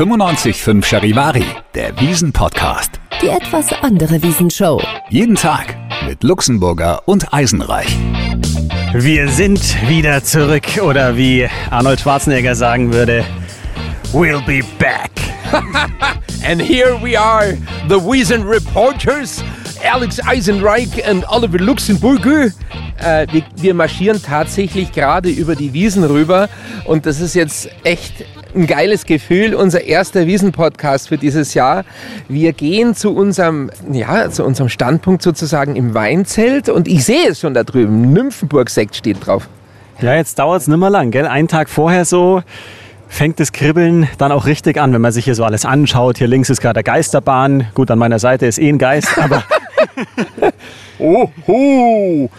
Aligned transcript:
95.5 0.00 0.82
Charivari, 0.82 1.44
der 1.74 2.00
Wiesen-Podcast. 2.00 2.92
Die 3.20 3.28
etwas 3.28 3.70
andere 3.82 4.22
Wiesenshow. 4.22 4.80
Jeden 5.10 5.34
Tag 5.34 5.76
mit 6.06 6.22
Luxemburger 6.24 7.06
und 7.06 7.34
Eisenreich. 7.34 7.98
Wir 8.94 9.28
sind 9.28 9.60
wieder 9.90 10.24
zurück 10.24 10.80
oder 10.82 11.18
wie 11.18 11.46
Arnold 11.68 12.00
Schwarzenegger 12.00 12.54
sagen 12.54 12.94
würde, 12.94 13.26
we'll 14.14 14.42
be 14.46 14.66
back. 14.78 15.10
And 16.48 16.62
here 16.62 16.98
we 17.02 17.20
are, 17.20 17.58
the 17.90 17.96
Wiesen 17.96 18.48
Reporters, 18.48 19.44
Alex 19.84 20.18
Eisenreich 20.26 20.88
und 21.10 21.28
Oliver 21.28 21.58
Luxemburger. 21.58 22.46
Äh, 22.96 23.26
wir, 23.30 23.42
wir 23.56 23.74
marschieren 23.74 24.22
tatsächlich 24.22 24.92
gerade 24.92 25.28
über 25.28 25.54
die 25.54 25.74
Wiesen 25.74 26.04
rüber 26.04 26.48
und 26.86 27.04
das 27.04 27.20
ist 27.20 27.34
jetzt 27.34 27.68
echt 27.84 28.24
ein 28.54 28.66
geiles 28.66 29.06
Gefühl, 29.06 29.54
unser 29.54 29.84
erster 29.84 30.26
Wiesen-Podcast 30.26 31.08
für 31.08 31.18
dieses 31.18 31.54
Jahr. 31.54 31.84
Wir 32.28 32.52
gehen 32.52 32.94
zu 32.94 33.14
unserem, 33.14 33.70
ja, 33.92 34.30
zu 34.30 34.44
unserem 34.44 34.68
Standpunkt 34.68 35.22
sozusagen 35.22 35.76
im 35.76 35.94
Weinzelt 35.94 36.68
und 36.68 36.88
ich 36.88 37.04
sehe 37.04 37.28
es 37.28 37.40
schon 37.40 37.54
da 37.54 37.64
drüben. 37.64 38.12
Nymphenburg-Sekt 38.12 38.96
steht 38.96 39.24
drauf. 39.26 39.48
Ja, 40.00 40.14
jetzt 40.14 40.38
dauert 40.38 40.62
es 40.62 40.68
nicht 40.68 40.78
mehr 40.78 40.90
lang, 40.90 41.10
gell? 41.10 41.26
Einen 41.26 41.48
Tag 41.48 41.68
vorher 41.68 42.04
so 42.04 42.42
fängt 43.08 43.40
das 43.40 43.52
Kribbeln 43.52 44.08
dann 44.18 44.30
auch 44.30 44.46
richtig 44.46 44.80
an, 44.80 44.92
wenn 44.92 45.00
man 45.00 45.12
sich 45.12 45.24
hier 45.24 45.34
so 45.34 45.44
alles 45.44 45.64
anschaut. 45.64 46.18
Hier 46.18 46.28
links 46.28 46.48
ist 46.48 46.60
gerade 46.60 46.74
der 46.74 46.84
Geisterbahn. 46.84 47.66
Gut, 47.74 47.90
an 47.90 47.98
meiner 47.98 48.20
Seite 48.20 48.46
ist 48.46 48.58
eh 48.58 48.68
ein 48.68 48.78
Geist, 48.78 49.18
aber 49.18 49.42
Oho! 50.98 52.30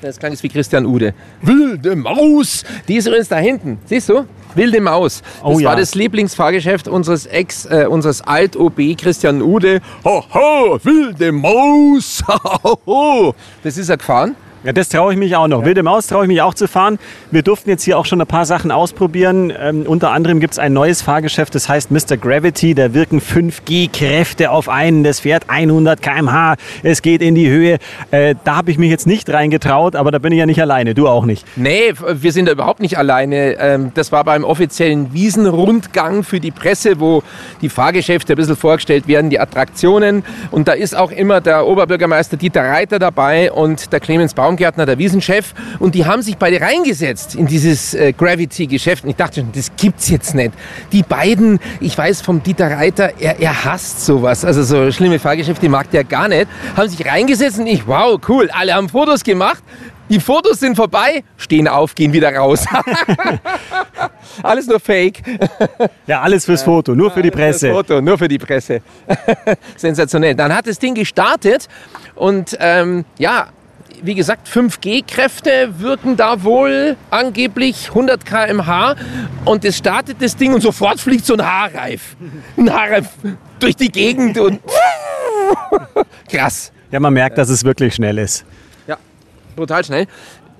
Das 0.00 0.18
klang 0.18 0.32
jetzt 0.32 0.42
wie 0.42 0.48
Christian 0.48 0.86
Ude. 0.86 1.12
Wilde 1.42 1.96
Maus! 1.96 2.64
Die 2.88 2.96
ist 2.96 3.06
übrigens 3.06 3.28
da 3.28 3.36
hinten. 3.36 3.78
Siehst 3.84 4.08
du? 4.08 4.24
Wilde 4.54 4.80
Maus. 4.80 5.22
Das 5.22 5.42
Oh 5.44 5.58
ja. 5.58 5.70
war 5.70 5.76
das 5.76 5.94
Lieblingsfahrgeschäft 5.94 6.88
unseres 6.88 7.26
Ex, 7.26 7.66
äh, 7.66 7.86
unseres 7.88 8.22
Alt-OB 8.22 8.96
Christian 8.96 9.42
Ude. 9.42 9.80
Hoho, 10.04 10.78
wilde 10.82 11.32
Maus! 11.32 12.22
Hoho. 12.64 13.34
Das 13.62 13.76
ist 13.76 13.88
er 13.88 13.96
gefahren. 13.96 14.36
Ja, 14.62 14.72
das 14.72 14.90
traue 14.90 15.14
ich 15.14 15.18
mich 15.18 15.34
auch 15.36 15.48
noch. 15.48 15.64
Wilde 15.64 15.82
Maus 15.82 16.06
traue 16.06 16.24
ich 16.24 16.28
mich 16.28 16.42
auch 16.42 16.52
zu 16.52 16.68
fahren. 16.68 16.98
Wir 17.30 17.42
durften 17.42 17.70
jetzt 17.70 17.82
hier 17.84 17.98
auch 17.98 18.04
schon 18.04 18.20
ein 18.20 18.26
paar 18.26 18.44
Sachen 18.44 18.70
ausprobieren. 18.70 19.50
Ähm, 19.58 19.84
unter 19.86 20.10
anderem 20.10 20.38
gibt 20.38 20.52
es 20.52 20.58
ein 20.58 20.74
neues 20.74 21.00
Fahrgeschäft, 21.00 21.54
das 21.54 21.66
heißt 21.66 21.90
Mr. 21.90 22.18
Gravity. 22.18 22.74
Da 22.74 22.92
wirken 22.92 23.22
5G-Kräfte 23.22 24.50
auf 24.50 24.68
einen. 24.68 25.02
Das 25.02 25.20
fährt 25.20 25.44
100 25.48 26.02
km/h. 26.02 26.56
Es 26.82 27.00
geht 27.00 27.22
in 27.22 27.34
die 27.34 27.48
Höhe. 27.48 27.78
Äh, 28.10 28.34
da 28.44 28.56
habe 28.56 28.70
ich 28.70 28.76
mich 28.76 28.90
jetzt 28.90 29.06
nicht 29.06 29.30
reingetraut, 29.30 29.96
aber 29.96 30.10
da 30.10 30.18
bin 30.18 30.30
ich 30.32 30.38
ja 30.38 30.44
nicht 30.44 30.60
alleine. 30.60 30.94
Du 30.94 31.08
auch 31.08 31.24
nicht. 31.24 31.46
Nee, 31.56 31.94
wir 32.12 32.32
sind 32.32 32.44
da 32.46 32.52
überhaupt 32.52 32.80
nicht 32.80 32.98
alleine. 32.98 33.56
Ähm, 33.58 33.92
Das 33.94 34.12
war 34.12 34.24
beim 34.24 34.44
offiziellen 34.44 35.14
Wiesenrundgang 35.14 36.22
für 36.22 36.38
die 36.38 36.50
Presse, 36.50 37.00
wo 37.00 37.22
die 37.62 37.70
Fahrgeschäfte 37.70 38.34
ein 38.34 38.36
bisschen 38.36 38.56
vorgestellt 38.56 39.08
werden, 39.08 39.30
die 39.30 39.40
Attraktionen. 39.40 40.22
Und 40.50 40.68
da 40.68 40.72
ist 40.72 40.94
auch 40.94 41.12
immer 41.12 41.40
der 41.40 41.66
Oberbürgermeister 41.66 42.36
Dieter 42.36 42.62
Reiter 42.64 42.98
dabei 42.98 43.50
und 43.50 43.90
der 43.92 44.00
Clemens 44.00 44.34
Baumgärtner, 44.50 44.86
der 44.86 44.98
Wiesenchef. 44.98 45.54
Und 45.78 45.94
die 45.94 46.06
haben 46.06 46.22
sich 46.22 46.36
beide 46.36 46.60
reingesetzt 46.60 47.34
in 47.34 47.46
dieses 47.46 47.94
äh, 47.94 48.12
Gravity-Geschäft. 48.12 49.04
Und 49.04 49.10
ich 49.10 49.16
dachte 49.16 49.40
schon, 49.40 49.52
das 49.52 49.70
gibt's 49.76 50.08
jetzt 50.08 50.34
nicht. 50.34 50.52
Die 50.92 51.02
beiden, 51.02 51.60
ich 51.80 51.96
weiß 51.96 52.20
vom 52.20 52.42
Dieter 52.42 52.70
Reiter, 52.70 53.12
er, 53.20 53.38
er 53.38 53.64
hasst 53.64 54.04
sowas. 54.04 54.44
Also 54.44 54.62
so 54.62 54.90
schlimme 54.90 55.18
Fahrgeschäfte 55.18 55.68
mag 55.68 55.90
der 55.90 56.04
gar 56.04 56.28
nicht. 56.28 56.48
Haben 56.76 56.88
sich 56.88 57.06
reingesetzt 57.06 57.60
und 57.60 57.66
ich, 57.66 57.86
wow, 57.86 58.18
cool. 58.28 58.50
Alle 58.52 58.74
haben 58.74 58.88
Fotos 58.88 59.22
gemacht. 59.22 59.62
Die 60.08 60.18
Fotos 60.18 60.58
sind 60.58 60.74
vorbei, 60.74 61.22
stehen 61.36 61.68
auf, 61.68 61.94
gehen 61.94 62.12
wieder 62.12 62.34
raus. 62.34 62.64
Alles 64.42 64.66
nur 64.66 64.80
Fake. 64.80 65.22
Ja, 66.08 66.22
alles 66.22 66.46
fürs 66.46 66.64
Foto, 66.64 66.96
nur 66.96 67.12
für 67.12 67.22
die 67.22 67.30
Presse. 67.30 67.70
Foto, 67.70 68.00
nur 68.00 68.18
für 68.18 68.26
die 68.26 68.38
Presse. 68.38 68.82
Sensationell. 69.76 70.34
Dann 70.34 70.52
hat 70.52 70.66
das 70.66 70.80
Ding 70.80 70.94
gestartet 70.94 71.68
und 72.16 72.56
ähm, 72.58 73.04
ja, 73.18 73.50
wie 74.02 74.14
gesagt, 74.14 74.48
5G-Kräfte 74.48 75.78
wirken 75.78 76.16
da 76.16 76.42
wohl 76.42 76.96
angeblich 77.10 77.88
100 77.88 78.24
km/h 78.24 78.96
und 79.44 79.64
es 79.64 79.78
startet 79.78 80.16
das 80.20 80.36
Ding 80.36 80.54
und 80.54 80.60
sofort 80.60 81.00
fliegt 81.00 81.26
so 81.26 81.34
ein 81.34 81.44
Haarreif. 81.44 82.16
Ein 82.56 82.72
Haarreif 82.72 83.08
durch 83.58 83.76
die 83.76 83.88
Gegend 83.88 84.38
und 84.38 84.60
krass. 86.30 86.72
Ja, 86.90 87.00
man 87.00 87.12
merkt, 87.12 87.38
dass 87.38 87.48
es 87.48 87.64
wirklich 87.64 87.94
schnell 87.94 88.18
ist. 88.18 88.44
Ja, 88.86 88.96
brutal 89.54 89.84
schnell. 89.84 90.06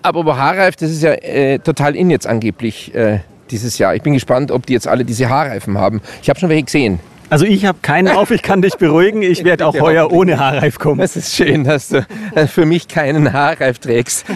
Aber 0.03 0.25
bei 0.25 0.35
Haarreif, 0.35 0.77
das 0.77 0.91
ist 0.91 1.03
ja 1.03 1.13
äh, 1.13 1.59
total 1.59 1.97
in 1.97 2.11
jetzt 2.11 2.27
angeblich 2.27 2.95
äh, 2.95 3.21
dieses 3.51 3.79
Jahr. 3.79 3.95
Ich 3.95 4.03
bin 4.03 4.15
gespannt, 4.15 4.51
ob 4.51 4.67
die 4.67 4.73
jetzt 4.73 4.87
alle 4.87 5.05
diese 5.05 5.29
Haarreifen 5.29 5.77
haben. 5.77 6.01
Ich 6.23 6.29
habe 6.29 6.39
schon 6.39 6.49
welche 6.49 6.65
gesehen. 6.65 7.01
Also 7.31 7.45
ich 7.45 7.65
habe 7.65 7.79
keinen 7.81 8.09
auf, 8.09 8.33
ich 8.33 8.43
kann 8.43 8.61
dich 8.61 8.75
beruhigen. 8.75 9.23
Ich 9.23 9.45
werde 9.45 9.65
auch 9.67 9.79
heuer 9.79 10.11
ohne 10.13 10.39
Haarreif 10.39 10.79
kommen. 10.81 10.99
Das 11.01 11.17
ist 11.17 11.35
schön, 11.35 11.63
dass 11.63 11.89
du 11.89 12.05
äh, 12.35 12.47
für 12.49 12.67
mich 12.67 12.89
keinen 12.89 13.33
Haarreif 13.33 13.79
trägst. 13.79 14.27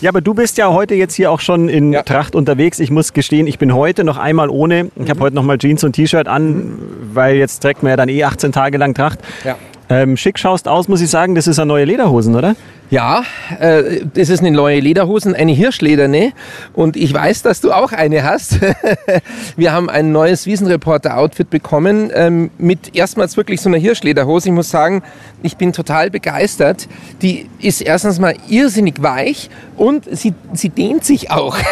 Ja, 0.00 0.10
aber 0.10 0.20
du 0.20 0.34
bist 0.34 0.58
ja 0.58 0.72
heute 0.72 0.94
jetzt 0.96 1.14
hier 1.14 1.30
auch 1.30 1.40
schon 1.40 1.68
in 1.68 1.92
Ja. 1.92 2.02
Tracht 2.02 2.34
unterwegs. 2.34 2.80
Ich 2.80 2.90
muss 2.90 3.12
gestehen, 3.12 3.46
ich 3.46 3.58
bin 3.58 3.74
heute 3.74 4.02
noch 4.02 4.18
einmal 4.18 4.48
ohne. 4.50 4.90
Ich 4.96 5.08
habe 5.08 5.20
heute 5.20 5.36
noch 5.36 5.44
mal 5.44 5.56
Jeans 5.58 5.84
und 5.84 5.92
T-Shirt 5.92 6.26
an, 6.26 6.78
weil 7.12 7.36
jetzt 7.36 7.60
trägt 7.60 7.82
man 7.82 7.90
ja 7.90 7.96
dann 7.96 8.08
eh 8.08 8.24
18 8.24 8.50
Tage 8.52 8.76
lang 8.76 8.94
Tracht. 8.94 9.20
Ja. 9.44 9.56
Ähm, 9.90 10.16
schick 10.16 10.38
schaust 10.38 10.68
aus, 10.68 10.86
muss 10.86 11.00
ich 11.00 11.10
sagen. 11.10 11.34
Das 11.34 11.48
ist 11.48 11.58
eine 11.58 11.66
neue 11.66 11.84
Lederhosen, 11.84 12.36
oder? 12.36 12.54
Ja, 12.90 13.24
äh, 13.58 14.00
das 14.14 14.28
ist 14.28 14.38
eine 14.38 14.52
neue 14.52 14.78
Lederhosen, 14.78 15.34
eine 15.34 15.50
Hirschlederne. 15.50 16.32
Und 16.74 16.96
ich 16.96 17.12
weiß, 17.12 17.42
dass 17.42 17.60
du 17.60 17.72
auch 17.72 17.90
eine 17.90 18.22
hast. 18.22 18.60
Wir 19.56 19.72
haben 19.72 19.90
ein 19.90 20.12
neues 20.12 20.46
Wiesenreporter-Outfit 20.46 21.50
bekommen 21.50 22.12
ähm, 22.14 22.50
mit 22.56 22.94
erstmals 22.94 23.36
wirklich 23.36 23.60
so 23.60 23.68
einer 23.68 23.78
Hirschlederhose. 23.78 24.50
Ich 24.50 24.54
muss 24.54 24.70
sagen, 24.70 25.02
ich 25.42 25.56
bin 25.56 25.72
total 25.72 26.08
begeistert. 26.08 26.86
Die 27.20 27.50
ist 27.58 27.80
erstens 27.80 28.20
mal 28.20 28.36
irrsinnig 28.48 29.02
weich 29.02 29.50
und 29.76 30.04
sie, 30.16 30.34
sie 30.52 30.68
dehnt 30.68 31.04
sich 31.04 31.30
auch. 31.30 31.56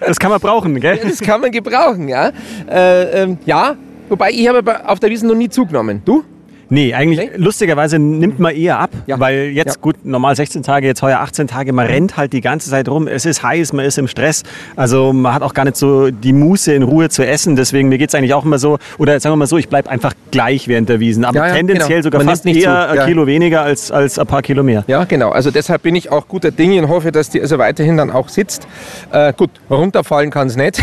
Das 0.00 0.18
kann 0.18 0.30
man 0.30 0.40
brauchen, 0.40 0.80
gell? 0.80 0.98
Das 1.02 1.20
kann 1.20 1.42
man 1.42 1.52
gebrauchen, 1.52 2.08
ja. 2.08 2.32
Äh, 2.70 3.22
ähm, 3.22 3.38
ja, 3.44 3.76
wobei 4.08 4.30
ich 4.30 4.48
habe 4.48 4.88
auf 4.88 4.98
der 4.98 5.10
Wiesen 5.10 5.28
noch 5.28 5.34
nie 5.34 5.50
zugenommen. 5.50 6.00
Du? 6.06 6.24
Nee, 6.70 6.92
eigentlich 6.94 7.18
Nee? 7.18 7.30
lustigerweise 7.36 7.98
nimmt 7.98 8.38
man 8.38 8.54
eher 8.54 8.78
ab, 8.78 8.90
Ja. 9.06 9.18
weil 9.18 9.50
jetzt 9.54 9.76
Ja. 9.76 9.80
gut, 9.80 10.04
normal 10.04 10.36
16 10.36 10.62
Tage, 10.62 10.86
jetzt 10.86 11.00
heuer 11.02 11.20
18 11.20 11.46
Tage, 11.48 11.72
man 11.72 11.86
rennt 11.86 12.16
halt 12.16 12.32
die 12.32 12.40
ganze 12.40 12.68
Zeit 12.70 12.88
rum, 12.88 13.08
es 13.08 13.24
ist 13.24 13.42
heiß, 13.42 13.72
man 13.72 13.84
ist 13.86 13.96
im 13.98 14.06
Stress, 14.08 14.42
also 14.76 15.12
man 15.12 15.32
hat 15.34 15.42
auch 15.42 15.54
gar 15.54 15.64
nicht 15.64 15.76
so 15.76 16.10
die 16.10 16.32
Muße 16.32 16.72
in 16.74 16.82
Ruhe 16.82 17.08
zu 17.08 17.26
essen, 17.26 17.56
deswegen 17.56 17.88
mir 17.88 17.96
geht's 17.98 18.14
eigentlich 18.14 18.34
auch 18.34 18.44
immer 18.44 18.58
so, 18.58 18.78
oder 18.98 19.18
sagen 19.18 19.32
wir 19.32 19.36
mal 19.38 19.46
so, 19.46 19.56
ich 19.56 19.68
bleib 19.68 19.88
einfach 19.88 20.12
gleich 20.30 20.68
während 20.68 20.88
der 20.90 21.00
Wiesen, 21.00 21.24
aber 21.24 21.46
Ja, 21.48 21.54
tendenziell 21.54 21.88
genau. 21.88 22.02
sogar 22.02 22.18
Man 22.24 22.28
fast 22.28 22.44
eher 22.46 22.90
ein. 22.90 23.06
Kilo 23.06 23.26
weniger 23.26 23.62
als, 23.62 23.90
als 23.90 24.18
ein 24.18 24.26
paar 24.26 24.42
Kilo 24.42 24.62
mehr. 24.62 24.84
Ja, 24.88 25.04
genau. 25.04 25.30
Also 25.30 25.50
deshalb 25.50 25.82
bin 25.82 25.96
ich 25.96 26.12
auch 26.12 26.28
guter 26.28 26.50
Dinge 26.50 26.82
und 26.82 26.88
hoffe, 26.90 27.12
dass 27.12 27.30
die 27.30 27.40
also 27.40 27.56
weiterhin 27.58 27.96
dann 27.96 28.10
auch 28.10 28.28
sitzt. 28.28 28.66
Äh, 29.10 29.32
gut, 29.32 29.50
runterfallen 29.70 30.30
kann 30.30 30.48
es 30.48 30.56
nicht. 30.56 30.82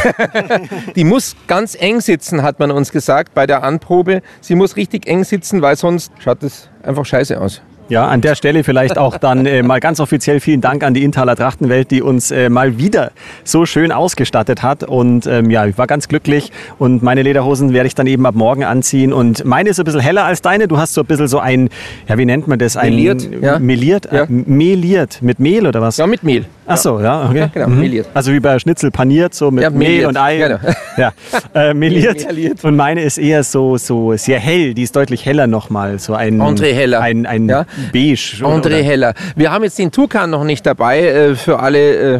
die 0.96 1.04
muss 1.04 1.36
ganz 1.48 1.76
eng 1.80 2.02
sitzen, 2.02 2.42
hat 2.42 2.60
man 2.60 2.72
uns 2.72 2.92
gesagt 2.92 3.34
bei 3.36 3.46
der 3.46 3.64
Anprobe. 3.64 4.22
Sie 4.42 4.56
muss 4.56 4.76
richtig 4.78 5.08
eng 5.08 5.24
sitzen, 5.24 5.62
weil 5.62 5.75
sonst 5.76 6.12
schaut 6.20 6.44
es 6.44 6.70
einfach 6.84 7.06
scheiße 7.06 7.40
aus. 7.40 7.62
Ja, 7.88 8.08
an 8.08 8.22
der 8.22 8.34
Stelle 8.34 8.64
vielleicht 8.64 8.98
auch 8.98 9.18
dann 9.18 9.46
äh, 9.46 9.62
mal 9.62 9.80
ganz 9.80 10.00
offiziell 10.00 10.40
vielen 10.40 10.60
Dank 10.60 10.84
an 10.84 10.96
die 10.96 11.04
Intaler 11.04 11.36
Trachtenwelt, 11.36 11.92
die 11.92 12.02
uns 12.02 12.32
äh, 12.32 12.50
mal 12.50 12.80
wieder 12.80 13.12
so 13.44 13.68
schön 13.68 13.92
ausgestattet 13.92 14.64
hat. 14.64 14.84
Und 14.84 15.28
ähm, 15.28 15.52
ja, 15.52 15.68
ich 15.68 15.78
war 15.78 15.86
ganz 15.86 16.08
glücklich. 16.08 16.52
Und 16.80 17.04
meine 17.04 17.22
Lederhosen 17.22 17.74
werde 17.74 17.86
ich 17.86 17.94
dann 17.94 18.08
eben 18.08 18.26
ab 18.26 18.34
morgen 18.34 18.64
anziehen. 18.64 19.14
Und 19.14 19.46
meine 19.46 19.70
ist 19.70 19.78
ein 19.80 19.86
bisschen 19.86 20.00
heller 20.00 20.26
als 20.26 20.42
deine. 20.42 20.68
Du 20.68 20.80
hast 20.80 20.96
so 20.96 21.02
ein 21.02 21.08
bisschen 21.08 21.28
so 21.28 21.38
ein, 21.38 21.70
ja, 22.08 22.18
wie 22.18 22.26
nennt 22.26 22.48
man 22.48 22.58
das? 22.58 22.76
Ein, 22.76 22.96
Meliert, 22.96 23.30
ja. 23.40 23.60
Meliert? 23.60 24.12
Ja. 24.12 24.24
Äh, 24.24 24.28
meliert. 24.30 25.22
Mit 25.22 25.40
Mehl 25.40 25.68
oder 25.68 25.80
was? 25.82 25.98
Ja, 25.98 26.08
mit 26.08 26.24
Mehl. 26.24 26.46
Ach 26.68 26.78
so, 26.78 27.00
ja, 27.00 27.26
okay. 27.30 27.38
Ja, 27.38 27.48
genau, 27.54 27.68
Mhm. 27.68 27.80
meliert. 27.80 28.08
Also 28.14 28.32
wie 28.34 28.40
bei 28.40 28.58
Schnitzel 28.58 28.90
paniert, 28.90 29.34
so 29.36 29.52
mit 29.52 29.64
Ja, 29.64 29.70
Mehl 29.70 30.06
und 30.08 30.18
Ei. 30.18 30.38
genau. 30.38 30.58
Ja, 30.98 31.12
äh, 31.54 31.74
meliert. 31.76 32.26
Meliert. 32.26 32.64
Und 32.64 32.76
meine 32.76 33.04
ist 33.04 33.18
eher 33.18 33.44
so, 33.44 33.78
so 33.78 34.16
sehr 34.18 34.40
hell. 34.40 34.74
Die 34.74 34.84
ist 34.84 34.96
deutlich 34.96 35.26
heller 35.26 35.46
nochmal. 35.46 36.00
So 36.00 36.14
ein 36.16 36.42
André 36.42 36.74
heller. 36.74 37.02
Ein, 37.02 37.26
ein 37.26 37.48
Ja. 37.50 37.66
beige. 37.94 38.38
oder- 38.44 38.50
André 38.56 38.82
Heller. 38.82 39.14
Wir 39.36 39.52
haben 39.52 39.64
jetzt 39.64 39.78
den 39.78 39.92
Tukan 39.92 40.30
noch 40.30 40.44
nicht 40.44 40.66
dabei 40.66 41.02
äh, 41.02 41.36
für 41.36 41.60
alle. 41.60 42.16
Äh, 42.16 42.20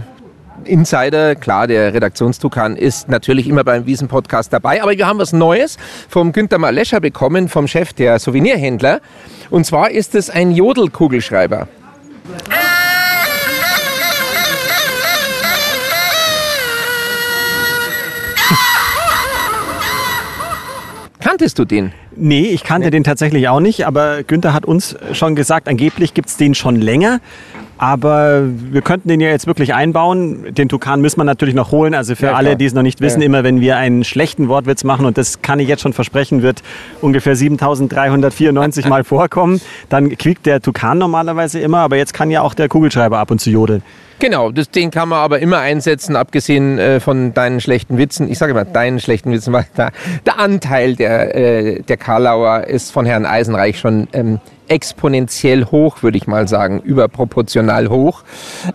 Insider, 0.64 1.36
klar, 1.36 1.68
der 1.68 1.94
Redaktionstukan 1.94 2.76
ist 2.76 3.08
natürlich 3.10 3.48
immer 3.48 3.64
beim 3.64 3.86
Wiesen-Podcast 3.86 4.52
dabei, 4.52 4.82
aber 4.82 4.98
wir 4.98 5.06
haben 5.06 5.20
was 5.20 5.32
Neues 5.34 5.78
vom 6.10 6.32
Günter 6.32 6.58
Malescher 6.58 7.00
bekommen, 7.02 7.50
vom 7.50 7.68
Chef 7.68 7.94
der 7.94 8.18
Souvenirhändler. 8.20 9.00
Und 9.52 9.66
zwar 9.66 9.92
ist 9.92 10.16
es 10.16 10.30
ein 10.32 10.52
Jodelkugelschreiber. 10.52 11.68
Kanntest 21.36 21.60
du 21.60 21.66
den? 21.66 21.92
Nee, 22.16 22.44
ich 22.44 22.64
kannte 22.64 22.92
den 22.92 23.04
tatsächlich 23.04 23.50
auch 23.50 23.60
nicht, 23.60 23.86
aber 23.86 24.24
Günther 24.24 24.54
hat 24.54 24.66
uns 24.66 24.96
schon 25.12 25.36
gesagt, 25.36 25.68
angeblich 25.68 26.14
gibt 26.14 26.30
es 26.30 26.38
den 26.38 26.56
schon 26.56 26.78
länger. 26.78 27.20
Aber 27.78 28.44
wir 28.72 28.82
könnten 28.82 29.10
den 29.10 29.20
ja 29.20 29.28
jetzt 29.28 29.46
wirklich 29.46 29.74
einbauen. 29.74 30.54
Den 30.56 30.70
Tukan 30.70 31.02
müssen 31.02 31.20
wir 31.20 31.26
natürlich 31.26 31.54
noch 31.54 31.72
holen. 31.72 31.94
Also 31.94 32.16
für 32.16 32.28
Ja, 32.28 32.36
alle, 32.36 32.56
die 32.56 32.64
es 32.64 32.74
noch 32.74 32.84
nicht 32.84 33.02
wissen, 33.02 33.20
Ja. 33.20 33.26
immer 33.26 33.44
wenn 33.44 33.60
wir 33.60 33.76
einen 33.76 34.06
schlechten 34.06 34.48
Wortwitz 34.48 34.86
machen, 34.86 35.06
und 35.06 35.18
das 35.18 35.42
kann 35.42 35.60
ich 35.60 35.68
jetzt 35.68 35.82
schon 35.82 35.92
versprechen, 35.92 36.42
wird 36.42 36.64
ungefähr 37.02 37.36
7394 37.36 38.88
Mal 38.88 39.04
vorkommen, 39.04 39.60
dann 39.90 40.18
quiekt 40.18 40.46
der 40.46 40.62
Tukan 40.62 40.98
normalerweise 40.98 41.60
immer. 41.60 41.80
Aber 41.80 41.98
jetzt 41.98 42.14
kann 42.14 42.32
ja 42.32 42.44
auch 42.44 42.54
der 42.54 42.70
Kugelschreiber 42.70 43.20
ab 43.20 43.30
und 43.30 43.42
zu 43.42 43.50
jodeln. 43.50 43.84
Genau, 44.20 44.52
das, 44.52 44.70
den 44.70 44.92
kann 44.92 45.10
man 45.10 45.20
aber 45.20 45.40
immer 45.40 45.60
einsetzen, 45.60 46.16
abgesehen 46.16 46.80
äh, 46.80 47.00
von 47.00 47.34
deinen 47.34 47.60
schlechten 47.60 47.98
Witzen. 47.98 48.30
Ich 48.32 48.38
sage 48.38 48.52
immer 48.52 48.66
deinen 48.66 49.00
schlechten 49.00 49.32
Witzen, 49.32 49.52
weil 49.52 49.66
da, 49.76 49.90
der 50.26 50.40
Anteil 50.40 50.96
der, 50.96 51.36
äh, 51.36 51.82
der 51.82 51.98
Karlauer 51.98 52.66
ist 52.66 52.92
von 52.92 53.06
Herrn 53.06 53.26
Eisenreich 53.26 53.78
schon 53.78 54.08
ähm, 54.14 54.40
exponentiell 54.68 55.66
hoch, 55.66 56.02
würde 56.02 56.18
ich 56.18 56.28
mal 56.28 56.48
sagen, 56.48 56.80
überproportional 56.80 57.90
hoch. 57.90 58.24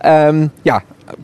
Ähm, 0.03 0.51
ja, 0.63 0.81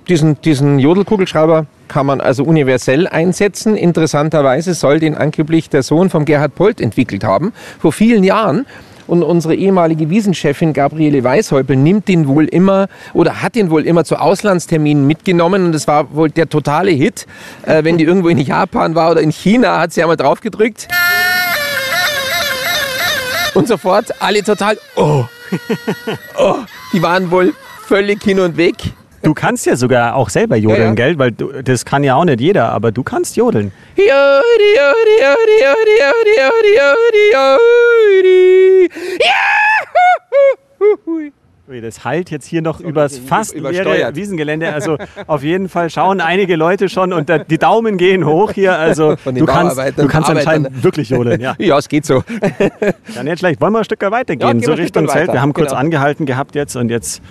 diesen, 0.07 0.41
diesen 0.41 0.79
Jodelkugelschreiber 0.79 1.67
kann 1.87 2.05
man 2.05 2.19
also 2.19 2.43
universell 2.43 3.07
einsetzen. 3.07 3.75
Interessanterweise 3.75 4.73
soll 4.73 4.99
den 4.99 5.15
angeblich 5.15 5.69
der 5.69 5.83
Sohn 5.83 6.09
von 6.09 6.25
Gerhard 6.25 6.55
Polt 6.55 6.81
entwickelt 6.81 7.23
haben, 7.23 7.53
vor 7.79 7.93
vielen 7.93 8.23
Jahren. 8.23 8.65
Und 9.07 9.23
unsere 9.23 9.55
ehemalige 9.55 10.09
Wiesenchefin 10.09 10.73
Gabriele 10.73 11.23
Weishäupel 11.23 11.75
nimmt 11.75 12.07
den 12.07 12.27
wohl 12.27 12.45
immer 12.45 12.87
oder 13.13 13.41
hat 13.41 13.55
den 13.55 13.69
wohl 13.69 13.85
immer 13.85 14.03
zu 14.03 14.17
Auslandsterminen 14.17 15.07
mitgenommen. 15.07 15.65
Und 15.65 15.71
das 15.71 15.87
war 15.87 16.13
wohl 16.13 16.29
der 16.29 16.49
totale 16.49 16.91
Hit. 16.91 17.25
Äh, 17.63 17.83
wenn 17.83 17.97
die 17.97 18.03
irgendwo 18.03 18.29
in 18.29 18.37
Japan 18.37 18.95
war 18.95 19.11
oder 19.11 19.21
in 19.21 19.31
China, 19.31 19.79
hat 19.79 19.93
sie 19.93 20.01
einmal 20.01 20.17
drauf 20.17 20.41
gedrückt. 20.41 20.87
Und 23.53 23.67
sofort 23.67 24.21
alle 24.21 24.43
total, 24.43 24.77
oh, 24.95 25.25
oh, 26.37 26.55
die 26.93 27.01
waren 27.01 27.31
wohl 27.31 27.53
völlig 27.87 28.21
hin 28.21 28.39
und 28.39 28.57
weg. 28.57 28.75
Du 29.27 29.33
kannst 29.33 29.65
ja 29.65 29.75
sogar 29.75 30.15
auch 30.15 30.29
selber 30.29 30.55
jodeln, 30.55 30.81
Ja, 30.81 30.87
ja. 30.87 30.93
gell? 30.93 31.19
Weil 31.19 31.33
du, 31.33 31.51
das 31.61 31.83
kann 31.83 32.01
ja 32.01 32.15
auch 32.15 32.23
nicht 32.23 32.39
jeder, 32.39 32.71
aber 32.71 32.93
du 32.93 33.03
kannst 33.03 33.35
jodeln. 33.35 33.73
Das 41.81 42.05
halt 42.05 42.31
jetzt 42.31 42.45
hier 42.45 42.61
noch 42.61 42.79
übers 42.79 43.17
fast 43.19 43.53
leere. 43.53 44.15
Wiesengelände. 44.15 44.71
Also 44.71 44.97
auf 45.27 45.43
jeden 45.43 45.67
Fall 45.67 45.89
schauen 45.89 46.21
einige 46.21 46.55
Leute 46.55 46.87
schon 46.87 47.11
und 47.11 47.27
da- 47.27 47.39
die 47.39 47.57
Daumen 47.57 47.97
gehen 47.97 48.25
hoch 48.25 48.53
hier. 48.53 48.77
Also 48.79 49.15
du 49.25 49.45
kannst, 49.45 49.77
du 49.97 50.07
kannst 50.07 50.29
anscheinend 50.29 50.81
wirklich 50.83 51.09
jodeln. 51.09 51.41
Ja. 51.41 51.55
Ja, 51.59 51.77
es 51.77 51.89
geht 51.89 52.05
so. 52.05 52.23
Dann 53.13 53.25
nicht 53.25 53.39
schlecht. 53.39 53.59
Wollen 53.59 53.73
wir 53.73 53.79
ein 53.79 53.83
Stück 53.83 54.01
Ja, 54.01 54.09
weitergehen? 54.11 54.49
gehen 54.51 54.61
so 54.61 54.67
wir 54.67 54.75
ein 54.75 54.79
Richtung 54.79 55.09
Zelt. 55.09 55.25
Wir 55.25 55.33
weiter. 55.33 55.41
haben 55.41 55.51
kurz 55.53 55.71
Genau. 55.71 55.81
angehalten 55.81 56.25
gehabt 56.25 56.55
jetzt 56.55 56.77
und 56.77 56.87
jetzt 56.89 57.21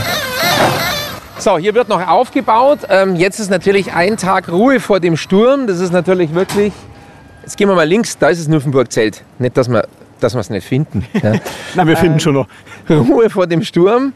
So, 1.39 1.57
hier 1.57 1.73
wird 1.73 1.89
noch 1.89 2.07
aufgebaut. 2.07 2.79
Ähm, 2.89 3.15
jetzt 3.15 3.39
ist 3.39 3.49
natürlich 3.49 3.93
ein 3.93 4.17
Tag 4.17 4.49
Ruhe 4.49 4.79
vor 4.79 4.99
dem 4.99 5.17
Sturm. 5.17 5.67
Das 5.67 5.79
ist 5.79 5.93
natürlich 5.93 6.33
wirklich. 6.33 6.73
Jetzt 7.43 7.57
gehen 7.57 7.69
wir 7.69 7.75
mal 7.75 7.87
links, 7.87 8.17
da 8.17 8.27
ist 8.29 8.41
das 8.41 8.47
Nymphenburg-Zelt. 8.47 9.23
Nicht, 9.39 9.55
dass 9.55 9.69
wir 9.69 9.87
dass 10.19 10.33
wir 10.33 10.39
es 10.39 10.49
nicht 10.49 10.67
finden. 10.67 11.05
Ja. 11.21 11.33
Na, 11.75 11.87
wir 11.87 11.97
finden 11.97 12.19
schon 12.19 12.33
noch. 12.33 12.47
Ruhe 12.89 13.29
vor 13.29 13.47
dem 13.47 13.63
Sturm. 13.63 14.13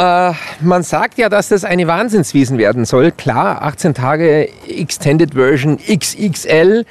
Äh, 0.00 0.32
man 0.62 0.82
sagt 0.82 1.18
ja, 1.18 1.28
dass 1.28 1.50
das 1.50 1.62
eine 1.62 1.86
Wahnsinnswiesen 1.86 2.56
werden 2.56 2.86
soll. 2.86 3.10
Klar, 3.12 3.60
18 3.60 3.92
Tage 3.92 4.48
Extended 4.66 5.34
Version 5.34 5.76
XXL. 5.76 6.86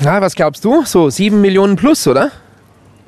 Na, 0.00 0.22
was 0.22 0.34
glaubst 0.34 0.64
du? 0.64 0.82
So 0.86 1.10
7 1.10 1.42
Millionen 1.42 1.76
plus, 1.76 2.06
oder? 2.06 2.30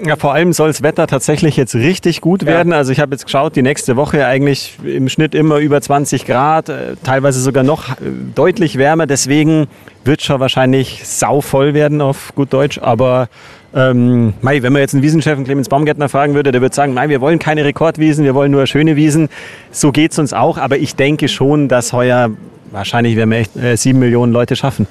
Ja, 0.05 0.17
vor 0.17 0.35
allem 0.35 0.53
soll 0.53 0.69
das 0.69 0.83
Wetter 0.83 1.07
tatsächlich 1.07 1.57
jetzt 1.57 1.75
richtig 1.75 2.21
gut 2.21 2.45
werden. 2.45 2.75
Also 2.75 2.93
ich 2.93 3.01
habe 3.01 3.13
jetzt 3.13 3.25
geschaut, 3.25 3.57
die 3.57 3.63
nächste 3.63 3.97
Woche 3.97 4.27
eigentlich 4.27 4.79
im 4.85 5.09
Schnitt 5.09 5.35
immer 5.35 5.57
über 5.57 5.81
20 5.81 6.27
Grad, 6.27 6.69
äh, 6.69 6.97
teilweise 7.03 7.41
sogar 7.41 7.63
noch 7.63 7.91
äh, 7.91 7.95
deutlich 8.35 8.77
wärmer. 8.77 9.07
Deswegen 9.07 9.69
wird 10.05 10.21
schon 10.21 10.41
wahrscheinlich 10.41 11.07
sauvoll 11.07 11.73
werden 11.73 12.03
auf 12.03 12.35
gut 12.35 12.53
Deutsch. 12.53 12.79
Aber 12.79 13.29
ähm, 13.75 14.35
mei, 14.41 14.63
wenn 14.63 14.73
man 14.73 14.81
jetzt 14.81 14.95
einen 14.95 15.03
Wiesenchef 15.03 15.43
Clemens 15.45 15.69
Baumgärtner 15.69 16.09
fragen 16.09 16.35
würde, 16.35 16.53
der 16.53 16.61
würde 16.61 16.75
sagen, 16.75 16.95
nein, 16.95 17.09
wir 17.09 17.21
wollen 17.21 17.39
keine 17.39 17.65
Rekordwiesen, 17.65 18.25
wir 18.25 18.35
wollen 18.35 18.51
nur 18.51 18.67
schöne 18.67 18.97
Wiesen. 18.97 19.29
So 19.71 19.93
geht's 19.93 20.19
uns 20.19 20.33
auch. 20.33 20.59
Aber 20.59 20.79
ich 20.79 20.97
denke 20.97 21.29
schon, 21.29 21.69
dass 21.69 21.93
heuer 21.93 22.31
wahrscheinlich 22.73 23.17
werden 23.17 23.31
wir 23.31 23.39
echt 23.39 23.57
äh, 23.57 23.77
sieben 23.77 23.99
Millionen 23.99 24.33
Leute 24.33 24.57
schaffen. 24.57 24.87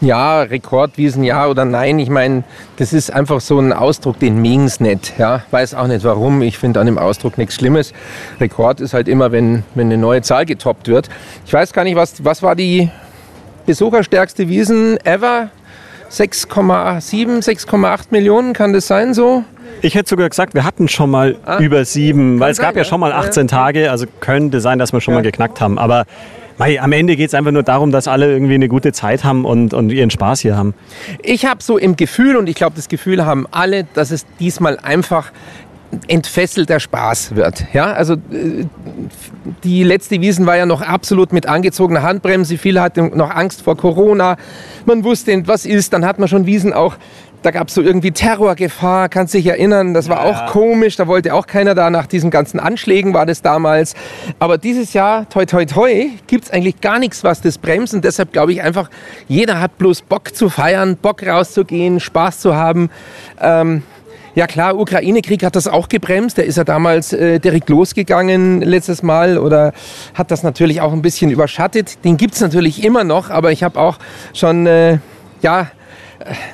Ja, 0.00 0.42
Rekordwiesen, 0.42 1.22
ja 1.22 1.46
oder 1.46 1.64
nein. 1.64 1.98
Ich 1.98 2.10
meine, 2.10 2.42
das 2.76 2.92
ist 2.92 3.12
einfach 3.12 3.40
so 3.40 3.58
ein 3.58 3.72
Ausdruck, 3.72 4.18
den 4.18 4.42
mengen's 4.42 4.80
nicht. 4.80 5.14
Ja, 5.18 5.44
weiß 5.50 5.74
auch 5.74 5.86
nicht 5.86 6.04
warum. 6.04 6.42
Ich 6.42 6.58
finde 6.58 6.80
an 6.80 6.86
dem 6.86 6.98
Ausdruck 6.98 7.38
nichts 7.38 7.54
Schlimmes. 7.54 7.92
Rekord 8.40 8.80
ist 8.80 8.94
halt 8.94 9.08
immer, 9.08 9.30
wenn, 9.30 9.62
wenn 9.74 9.86
eine 9.86 9.98
neue 9.98 10.22
Zahl 10.22 10.44
getoppt 10.44 10.88
wird. 10.88 11.08
Ich 11.46 11.52
weiß 11.52 11.72
gar 11.72 11.84
nicht, 11.84 11.96
was, 11.96 12.24
was 12.24 12.42
war 12.42 12.56
die 12.56 12.90
besucherstärkste 13.66 14.48
Wiesen 14.48 14.98
ever? 15.04 15.50
6,7, 16.12 17.42
6,8 17.42 18.06
Millionen, 18.10 18.52
kann 18.52 18.72
das 18.72 18.86
sein 18.86 19.14
so? 19.14 19.44
Ich 19.80 19.94
hätte 19.94 20.10
sogar 20.10 20.28
gesagt, 20.28 20.54
wir 20.54 20.64
hatten 20.64 20.86
schon 20.88 21.10
mal 21.10 21.36
über 21.58 21.84
sieben, 21.84 22.38
weil 22.38 22.50
es 22.52 22.58
sein, 22.58 22.66
gab 22.66 22.74
ja 22.76 22.82
ja. 22.82 22.84
schon 22.84 23.00
mal 23.00 23.10
Ja, 23.10 23.22
ja. 23.22 23.28
18 23.28 23.48
Tage, 23.48 23.90
also 23.90 24.06
könnte 24.20 24.60
sein, 24.60 24.78
dass 24.78 24.92
wir 24.92 25.00
schon 25.00 25.14
Ja. 25.14 25.20
mal 25.20 25.22
geknackt 25.24 25.60
haben. 25.60 25.78
Aber 25.78 26.04
mei, 26.58 26.80
am 26.80 26.92
Ende 26.92 27.16
geht 27.16 27.28
es 27.28 27.34
einfach 27.34 27.50
nur 27.50 27.62
darum, 27.62 27.90
dass 27.90 28.06
alle 28.08 28.30
irgendwie 28.30 28.54
eine 28.54 28.68
gute 28.68 28.92
Zeit 28.92 29.24
haben 29.24 29.44
und, 29.44 29.72
und 29.72 29.90
ihren 29.90 30.10
Spaß 30.10 30.40
hier 30.40 30.56
haben. 30.56 30.74
Ich 31.22 31.46
habe 31.46 31.62
so 31.62 31.78
im 31.78 31.96
Gefühl, 31.96 32.36
und 32.36 32.48
ich 32.48 32.54
glaube, 32.56 32.76
das 32.76 32.88
Gefühl 32.88 33.24
haben 33.24 33.46
alle, 33.50 33.84
dass 33.94 34.10
es 34.10 34.26
diesmal 34.38 34.78
einfach 34.78 35.32
entfesselter 36.08 36.80
Spaß 36.80 37.36
wird. 37.36 37.66
Ja, 37.72 37.92
also 37.92 38.14
äh, 38.14 38.66
die 39.64 39.84
letzte 39.84 40.20
Wiesen 40.20 40.46
war 40.46 40.56
ja 40.56 40.66
noch 40.66 40.82
absolut 40.82 41.32
mit 41.32 41.46
angezogener 41.46 42.02
Handbremse. 42.02 42.58
Viele 42.58 42.80
hatten 42.80 43.16
noch 43.16 43.30
Angst 43.30 43.62
vor 43.62 43.76
Corona. 43.76 44.36
Man 44.86 45.04
wusste 45.04 45.36
nicht, 45.36 45.48
was 45.48 45.66
ist. 45.66 45.92
Dann 45.92 46.04
hat 46.04 46.18
man 46.18 46.28
schon 46.28 46.46
Wiesen 46.46 46.72
auch. 46.72 46.96
Da 47.42 47.50
gab 47.50 47.68
es 47.68 47.74
so 47.74 47.82
irgendwie 47.82 48.12
Terrorgefahr, 48.12 49.08
kannst 49.08 49.34
dich 49.34 49.46
erinnern. 49.46 49.94
Das 49.94 50.08
war 50.08 50.24
auch 50.24 50.46
komisch. 50.46 50.94
Da 50.94 51.08
wollte 51.08 51.34
auch 51.34 51.48
keiner 51.48 51.74
da. 51.74 51.90
Nach 51.90 52.06
diesen 52.06 52.30
ganzen 52.30 52.60
Anschlägen 52.60 53.14
war 53.14 53.26
das 53.26 53.42
damals. 53.42 53.94
Aber 54.38 54.58
dieses 54.58 54.92
Jahr, 54.92 55.28
toi, 55.28 55.44
toi, 55.44 55.64
toi, 55.64 56.10
gibt 56.28 56.44
es 56.44 56.50
eigentlich 56.52 56.80
gar 56.80 57.00
nichts, 57.00 57.24
was 57.24 57.40
das 57.40 57.58
bremst. 57.58 57.94
Und 57.94 58.04
deshalb 58.04 58.32
glaube 58.32 58.52
ich 58.52 58.62
einfach, 58.62 58.88
jeder 59.26 59.60
hat 59.60 59.76
bloß 59.76 60.02
Bock 60.02 60.34
zu 60.36 60.50
feiern, 60.50 60.96
Bock 60.96 61.26
rauszugehen, 61.26 61.98
Spaß 61.98 62.38
zu 62.38 62.54
haben. 62.54 62.90
Ähm, 63.40 63.82
ja 64.34 64.46
klar, 64.46 64.78
Ukraine-Krieg 64.78 65.44
hat 65.44 65.56
das 65.56 65.68
auch 65.68 65.88
gebremst. 65.88 66.38
Der 66.38 66.46
ist 66.46 66.56
ja 66.56 66.64
damals 66.64 67.12
äh, 67.12 67.38
direkt 67.38 67.68
losgegangen 67.68 68.62
letztes 68.62 69.02
Mal 69.02 69.38
oder 69.38 69.72
hat 70.14 70.30
das 70.30 70.42
natürlich 70.42 70.80
auch 70.80 70.92
ein 70.92 71.02
bisschen 71.02 71.30
überschattet. 71.30 72.04
Den 72.04 72.16
gibt's 72.16 72.40
natürlich 72.40 72.84
immer 72.84 73.04
noch, 73.04 73.30
aber 73.30 73.52
ich 73.52 73.62
habe 73.62 73.78
auch 73.78 73.98
schon, 74.32 74.66
äh, 74.66 74.98
ja, 75.42 75.70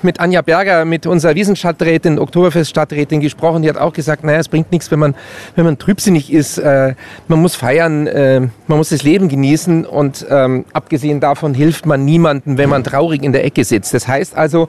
mit 0.02 0.20
Anja 0.20 0.42
Berger, 0.42 0.84
mit 0.84 1.06
unserer 1.06 1.34
Wiesenstadträtin, 1.34 2.18
Oktoberfeststadträtin 2.18 3.20
gesprochen. 3.20 3.62
Die 3.62 3.68
hat 3.68 3.76
auch 3.76 3.92
gesagt, 3.92 4.24
naja, 4.24 4.38
es 4.38 4.48
bringt 4.48 4.72
nichts, 4.72 4.90
wenn 4.90 4.98
man, 4.98 5.14
wenn 5.56 5.64
man 5.64 5.78
trübsinnig 5.78 6.32
ist. 6.32 6.58
Äh, 6.58 6.94
man 7.28 7.40
muss 7.40 7.54
feiern, 7.54 8.06
äh, 8.06 8.40
man 8.40 8.78
muss 8.78 8.90
das 8.90 9.02
Leben 9.02 9.28
genießen 9.28 9.84
und 9.84 10.26
ähm, 10.30 10.64
abgesehen 10.72 11.20
davon 11.20 11.54
hilft 11.54 11.86
man 11.86 12.04
niemandem, 12.04 12.58
wenn 12.58 12.70
man 12.70 12.84
traurig 12.84 13.22
in 13.22 13.32
der 13.32 13.44
Ecke 13.44 13.64
sitzt. 13.64 13.94
Das 13.94 14.08
heißt 14.08 14.36
also, 14.36 14.68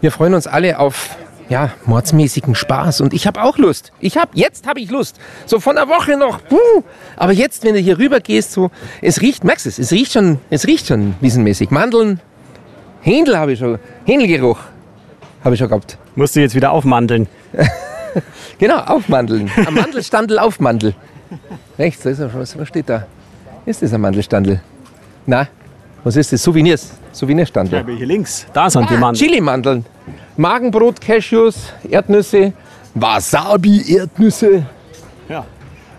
wir 0.00 0.10
freuen 0.12 0.34
uns 0.34 0.46
alle 0.46 0.78
auf 0.78 1.16
ja, 1.48 1.70
mordsmäßigen 1.86 2.54
Spaß. 2.54 3.00
Und 3.00 3.14
ich 3.14 3.26
habe 3.26 3.42
auch 3.42 3.56
Lust. 3.58 3.92
Ich 4.00 4.16
habe, 4.16 4.30
jetzt 4.34 4.66
habe 4.66 4.80
ich 4.80 4.90
Lust. 4.90 5.18
So 5.46 5.60
von 5.60 5.76
der 5.76 5.88
Woche 5.88 6.16
noch. 6.16 6.40
Puh. 6.48 6.56
Aber 7.16 7.32
jetzt, 7.32 7.64
wenn 7.64 7.74
du 7.74 7.80
hier 7.80 7.98
rüber 7.98 8.20
gehst, 8.20 8.52
so, 8.52 8.70
es 9.02 9.20
riecht, 9.20 9.44
merkst 9.44 9.66
du 9.66 9.70
es, 9.70 9.78
es 9.78 9.92
riecht 9.92 10.12
schon, 10.12 10.38
es 10.50 10.66
riecht 10.66 10.86
schon 10.86 11.14
wiesenmäßig. 11.20 11.70
Mandeln, 11.70 12.20
Händel 13.00 13.38
habe 13.38 13.52
ich 13.52 13.58
schon, 13.60 13.78
Händelgeruch 14.04 14.58
habe 15.44 15.54
ich 15.54 15.58
schon 15.58 15.68
gehabt. 15.68 15.96
Musst 16.16 16.36
du 16.36 16.40
jetzt 16.40 16.54
wieder 16.54 16.70
aufmandeln. 16.72 17.26
Genau, 18.58 18.78
aufmandeln. 18.78 19.48
Am 19.66 19.74
Mandelstandel 19.74 20.38
aufmandel. 20.40 20.94
Rechts, 21.78 22.02
da 22.02 22.10
ist 22.10 22.18
er, 22.18 22.34
was, 22.34 22.58
was 22.58 22.66
steht 22.66 22.88
da? 22.88 23.06
Ist 23.66 23.82
das 23.82 23.92
ein 23.92 24.00
Mandelstandel? 24.00 24.60
Na, 25.26 25.46
was 26.02 26.16
ist 26.16 26.32
das? 26.32 26.42
Souvenirs, 26.42 26.90
Souvenirstandel. 27.12 27.84
Hier 27.96 28.06
links, 28.06 28.46
da 28.52 28.68
sind 28.68 28.90
die 28.90 28.94
Ah, 28.94 28.98
Mandeln. 28.98 29.24
Chili-Mandeln. 29.28 29.84
Magenbrot, 30.38 31.00
Cashews, 31.00 31.72
Erdnüsse, 31.90 32.52
Wasabi-Erdnüsse. 32.94 34.62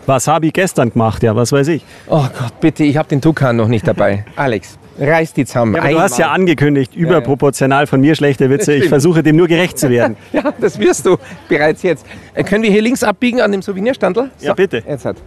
Wasabi 0.06 0.52
gestern 0.52 0.92
gemacht, 0.92 1.22
ja, 1.24 1.36
was 1.36 1.52
weiß 1.52 1.68
ich. 1.68 1.84
Oh 2.08 2.22
Gott, 2.22 2.60
bitte, 2.62 2.86
ich 2.86 2.96
habe 2.96 3.10
den 3.10 3.20
Tukan 3.20 3.58
noch 3.58 3.68
nicht 3.68 3.86
dabei. 3.86 4.26
Alex, 4.38 4.80
reiß 4.98 5.34
die 5.34 5.46
zusammen. 5.46 5.76
Ja, 5.76 5.88
du 5.88 6.00
hast 6.00 6.18
ja 6.18 6.32
angekündigt, 6.32 6.96
überproportional 6.96 7.86
von 7.86 8.00
mir 8.00 8.16
schlechte 8.16 8.50
Witze. 8.50 8.74
Ich 8.74 8.88
versuche 8.88 9.24
dem 9.24 9.36
nur 9.36 9.48
gerecht 9.48 9.78
zu 9.78 9.90
werden. 9.90 10.16
Ja, 10.32 10.54
das 10.58 10.80
wirst 10.80 11.06
du 11.06 11.18
bereits 11.50 11.84
jetzt. 11.84 12.06
Äh, 12.34 12.44
können 12.44 12.64
wir 12.64 12.72
hier 12.72 12.82
links 12.82 13.04
abbiegen 13.04 13.42
an 13.42 13.52
dem 13.52 13.62
Souvenirstandel? 13.62 14.32
Ja, 14.40 14.54
bitte. 14.54 14.82
Jetzt 14.88 15.04
hat. 15.04 15.18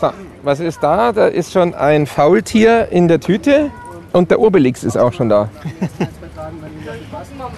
So, 0.00 0.10
was 0.44 0.60
ist 0.60 0.78
da? 0.80 1.12
Da 1.12 1.26
ist 1.26 1.52
schon 1.52 1.74
ein 1.74 2.06
Faultier 2.06 2.88
in 2.90 3.08
der 3.08 3.18
Tüte 3.18 3.72
und 4.12 4.30
der 4.30 4.38
Obelix 4.38 4.84
ist 4.84 4.96
auch 4.96 5.12
schon 5.12 5.28
da. 5.28 5.50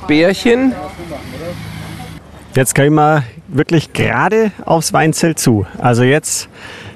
Bärchen. 0.09 0.75
Jetzt 2.55 2.75
gehen 2.75 2.95
wir 2.95 3.23
wirklich 3.47 3.93
gerade 3.93 4.51
aufs 4.65 4.93
Weinzelt 4.93 5.39
zu. 5.39 5.67
Also 5.79 6.03
jetzt 6.03 6.49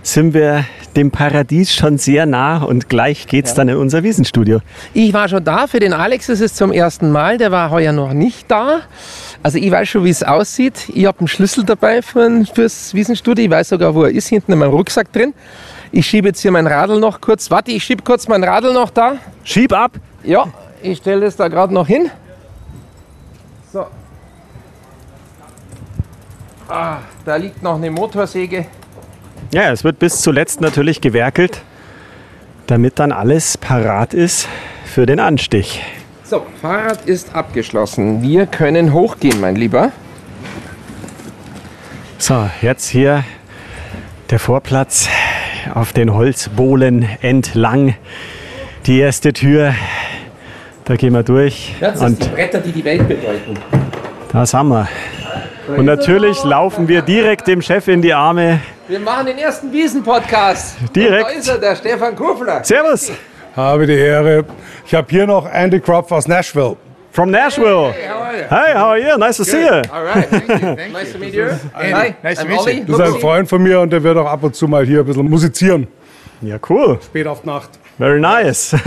sind 0.02 0.34
wir 0.34 0.64
dem 0.96 1.10
Paradies 1.10 1.74
schon 1.74 1.98
sehr 1.98 2.26
nah 2.26 2.62
und 2.62 2.88
gleich 2.88 3.26
geht's 3.26 3.54
dann 3.54 3.68
in 3.68 3.76
unser 3.76 4.02
Wiesenstudio. 4.02 4.60
Ich 4.94 5.12
war 5.12 5.28
schon 5.28 5.44
da, 5.44 5.66
für 5.66 5.78
den 5.78 5.92
Alex 5.92 6.30
ist 6.30 6.40
es 6.40 6.54
zum 6.54 6.72
ersten 6.72 7.12
Mal, 7.12 7.38
der 7.38 7.52
war 7.52 7.70
heuer 7.70 7.92
noch 7.92 8.14
nicht 8.14 8.50
da. 8.50 8.80
Also 9.42 9.58
ich 9.58 9.70
weiß 9.70 9.88
schon, 9.88 10.04
wie 10.04 10.10
es 10.10 10.22
aussieht. 10.22 10.88
Ich 10.94 11.04
habe 11.04 11.18
einen 11.20 11.28
Schlüssel 11.28 11.64
dabei 11.64 12.00
für, 12.00 12.44
fürs 12.52 12.94
Wiesenstudio. 12.94 13.44
Ich 13.44 13.50
weiß 13.50 13.68
sogar, 13.68 13.94
wo 13.94 14.04
er 14.04 14.10
ist, 14.10 14.28
hinten 14.28 14.52
in 14.52 14.58
meinem 14.58 14.72
Rucksack 14.72 15.12
drin. 15.12 15.34
Ich 15.92 16.06
schiebe 16.06 16.28
jetzt 16.28 16.40
hier 16.40 16.50
mein 16.50 16.66
Radl 16.66 16.98
noch 16.98 17.20
kurz. 17.20 17.50
Warte, 17.50 17.72
ich 17.72 17.84
schiebe 17.84 18.02
kurz 18.02 18.26
mein 18.26 18.42
Radl 18.42 18.72
noch 18.72 18.90
da. 18.90 19.16
Schieb 19.44 19.74
ab! 19.74 19.92
Ja, 20.24 20.46
ich 20.82 20.98
stelle 20.98 21.26
das 21.26 21.36
da 21.36 21.48
gerade 21.48 21.74
noch 21.74 21.86
hin. 21.86 22.10
Ah, 26.68 26.98
da 27.24 27.36
liegt 27.36 27.62
noch 27.62 27.76
eine 27.76 27.90
Motorsäge. 27.90 28.66
Ja, 29.52 29.70
es 29.72 29.84
wird 29.84 29.98
bis 29.98 30.20
zuletzt 30.20 30.60
natürlich 30.60 31.00
gewerkelt, 31.00 31.62
damit 32.66 32.98
dann 32.98 33.12
alles 33.12 33.58
parat 33.58 34.14
ist 34.14 34.48
für 34.84 35.04
den 35.06 35.20
Anstich. 35.20 35.82
So, 36.24 36.46
Fahrrad 36.62 37.04
ist 37.04 37.34
abgeschlossen. 37.34 38.22
Wir 38.22 38.46
können 38.46 38.94
hochgehen, 38.94 39.40
mein 39.40 39.56
Lieber. 39.56 39.92
So, 42.16 42.48
jetzt 42.62 42.88
hier 42.88 43.24
der 44.30 44.38
Vorplatz 44.38 45.08
auf 45.74 45.92
den 45.92 46.14
Holzbohlen 46.14 47.06
entlang. 47.20 47.94
Die 48.86 48.98
erste 48.98 49.32
Tür, 49.34 49.74
da 50.86 50.96
gehen 50.96 51.12
wir 51.12 51.22
durch 51.22 51.74
und 52.00 52.32
Bretter, 52.32 52.60
die 52.60 52.72
die 52.72 52.84
Welt 52.84 53.06
bedeuten. 53.06 53.54
da 54.32 54.46
sind 54.46 54.68
wir. 54.68 54.88
Und 55.68 55.84
natürlich 55.84 56.42
laufen 56.44 56.88
wir 56.88 57.02
direkt 57.02 57.46
dem 57.46 57.62
Chef 57.62 57.88
in 57.88 58.02
die 58.02 58.12
Arme. 58.12 58.60
Wir 58.88 59.00
machen 59.00 59.26
den 59.26 59.38
ersten 59.38 59.72
Wiesen-Podcast. 59.72 60.76
Direkt. 60.94 61.24
Und 61.24 61.32
da 61.32 61.38
ist 61.38 61.48
er, 61.48 61.58
der 61.58 61.76
Stefan 61.76 62.16
Kufler. 62.16 62.64
Servus 62.64 63.12
Habe 63.54 63.86
die 63.86 63.94
Ehre. 63.94 64.44
Ich 64.86 64.94
habe 64.94 65.06
hier 65.08 65.26
noch 65.26 65.50
Andy 65.50 65.80
Kropf 65.80 66.10
aus 66.10 66.26
Nashville. 66.26 66.76
from 67.12 67.30
Nashville. 67.30 67.92
Hey, 67.92 68.72
how 68.74 68.88
are 68.88 68.98
you? 68.98 69.16
Nice 69.18 69.36
to 69.36 69.44
see 69.44 69.60
you. 69.60 69.82
All 69.92 70.04
right, 70.04 70.28
thank 70.28 70.48
you. 70.48 70.58
Thank 70.58 70.92
nice 70.92 71.12
to 71.12 71.18
meet 71.18 71.34
you. 71.34 71.48
Hi, 71.74 72.14
nice 72.22 72.38
to 72.38 72.46
meet 72.46 72.56
you. 72.56 72.62
Olli. 72.62 72.84
Das 72.86 73.08
ist 73.08 73.14
ein 73.14 73.20
Freund 73.20 73.48
von 73.48 73.62
mir 73.62 73.80
und 73.80 73.92
der 73.92 74.02
wird 74.02 74.16
auch 74.16 74.26
ab 74.26 74.42
und 74.42 74.56
zu 74.56 74.66
mal 74.66 74.84
hier 74.84 75.00
ein 75.00 75.06
bisschen 75.06 75.28
musizieren. 75.28 75.86
Ja, 76.40 76.56
cool. 76.68 76.98
Spät 77.04 77.26
auf 77.26 77.44
Nacht. 77.44 77.70
Very 77.98 78.20
nice. 78.20 78.72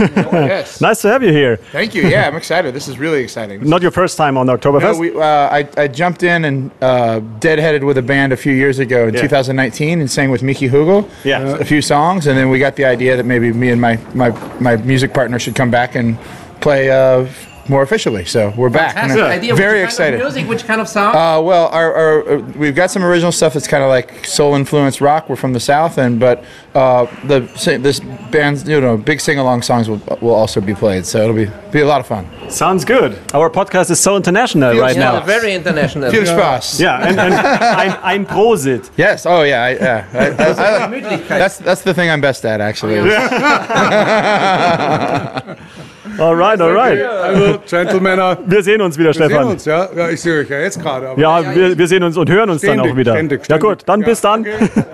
Yes. 0.56 0.80
nice 0.80 1.00
to 1.02 1.08
have 1.08 1.22
you 1.22 1.32
here. 1.32 1.56
Thank 1.72 1.94
you. 1.94 2.02
Yeah, 2.08 2.26
I'm 2.26 2.36
excited. 2.36 2.74
This 2.74 2.88
is 2.88 2.98
really 2.98 3.22
exciting. 3.22 3.62
Not 3.68 3.82
your 3.82 3.90
first 3.90 4.16
time 4.16 4.36
on 4.36 4.46
No, 4.46 4.56
Oktoberfest. 4.56 4.98
we, 4.98 5.14
uh, 5.14 5.22
I, 5.24 5.68
I 5.76 5.88
jumped 5.88 6.22
in 6.22 6.44
and 6.44 6.70
uh, 6.82 7.20
deadheaded 7.40 7.84
with 7.84 7.98
a 7.98 8.02
band 8.02 8.32
a 8.32 8.36
few 8.36 8.52
years 8.52 8.78
ago 8.78 9.08
in 9.08 9.14
Yeah. 9.14 9.20
2019 9.22 10.00
and 10.00 10.10
sang 10.10 10.30
with 10.30 10.42
Mickey 10.42 10.68
Hugel 10.68 11.08
Yeah. 11.24 11.56
a 11.56 11.64
few 11.64 11.80
songs, 11.82 12.26
and 12.26 12.36
then 12.36 12.48
we 12.50 12.58
got 12.58 12.76
the 12.76 12.84
idea 12.84 13.16
that 13.16 13.24
maybe 13.26 13.52
me 13.52 13.70
and 13.70 13.80
my, 13.80 13.98
my, 14.14 14.30
my 14.60 14.76
music 14.76 15.14
partner 15.14 15.38
should 15.38 15.54
come 15.54 15.70
back 15.70 15.94
and 15.94 16.18
play 16.60 16.90
uh, 16.90 17.26
more 17.68 17.82
officially. 17.82 18.24
So 18.24 18.52
we're 18.56 18.70
back. 18.70 18.96
And 18.96 19.12
I'm 19.12 19.18
Fantastic 19.18 19.38
idea. 19.38 19.54
Very 19.54 19.80
Which 19.80 19.80
kind 19.80 19.88
excited. 19.88 20.20
of 20.20 20.26
music, 20.26 20.48
which 20.48 20.64
kind 20.64 20.80
of 20.80 20.88
sound? 20.88 21.16
Uh, 21.16 21.40
well, 21.42 21.68
our, 21.68 21.94
our, 21.94 22.28
uh, 22.28 22.38
we've 22.56 22.74
got 22.74 22.90
some 22.90 23.04
original 23.04 23.32
stuff 23.32 23.54
that's 23.54 23.66
kind 23.66 23.82
of 23.82 23.88
like 23.88 24.24
soul 24.24 24.54
influenced 24.54 25.00
rock. 25.00 25.28
We're 25.28 25.36
from 25.36 25.52
the 25.52 25.60
south, 25.60 25.98
and 25.98 26.20
but 26.20 26.44
uh, 26.74 27.06
the 27.26 27.46
si- 27.56 27.76
this 27.76 28.00
band's 28.30 28.68
you 28.68 28.80
know 28.80 28.96
big 28.96 29.20
sing 29.20 29.38
along 29.38 29.62
songs 29.62 29.88
will, 29.88 30.00
will 30.20 30.34
also 30.34 30.60
be 30.60 30.74
played, 30.74 31.06
so 31.06 31.22
it'll 31.22 31.34
be 31.34 31.50
be 31.72 31.80
a 31.80 31.86
lot 31.86 32.00
of 32.00 32.06
fun. 32.06 32.26
Sounds 32.50 32.84
good. 32.84 33.18
Our 33.34 33.50
podcast 33.50 33.90
is 33.90 34.00
so 34.00 34.16
international 34.16 34.78
right 34.78 34.96
yeah, 34.96 35.12
now. 35.12 35.20
very 35.20 35.54
international. 35.54 36.10
Viel 36.10 36.24
Spaß. 36.24 36.80
Yeah, 36.80 37.06
and, 37.06 37.18
and 37.18 37.34
ein, 37.34 37.98
ein 38.02 38.26
Prosit. 38.26 38.90
Yes. 38.96 39.26
Oh 39.26 39.42
yeah. 39.42 39.62
I, 39.62 39.70
yeah. 39.70 40.06
I, 40.12 40.18
I, 40.18 40.86
I, 40.86 41.16
that's 41.26 41.58
that's 41.58 41.82
the 41.82 41.94
thing 41.94 42.10
I'm 42.10 42.20
best 42.20 42.44
at 42.44 42.60
actually. 42.60 42.96
Alright, 46.18 46.60
alright. 46.60 47.04
Also, 47.04 47.58
Gentlemen, 47.68 48.18
Wir 48.46 48.62
sehen 48.62 48.80
uns 48.80 48.96
wieder, 48.98 49.08
wir 49.10 49.14
sehen 49.14 49.26
Stefan. 49.28 49.46
uns, 49.48 49.64
ja? 49.64 49.88
Ja, 49.96 50.08
ich 50.08 50.20
sehe 50.20 50.40
euch 50.40 50.48
ja 50.48 50.60
jetzt 50.60 50.80
gerade. 50.80 51.20
Ja, 51.20 51.54
wir, 51.54 51.76
wir 51.76 51.86
sehen 51.88 52.02
uns 52.02 52.16
und 52.16 52.30
hören 52.30 52.50
uns 52.50 52.62
dann 52.62 52.72
Ständig, 52.74 52.92
auch 52.92 52.96
wieder. 52.96 53.12
ständig, 53.12 53.38
Ja 53.40 53.44
ständig. 53.44 53.68
gut, 53.68 53.78
dann 53.86 54.00
Ja, 54.00 54.06
bis 54.06 54.20
dann. 54.20 54.40
okay. 54.40 54.52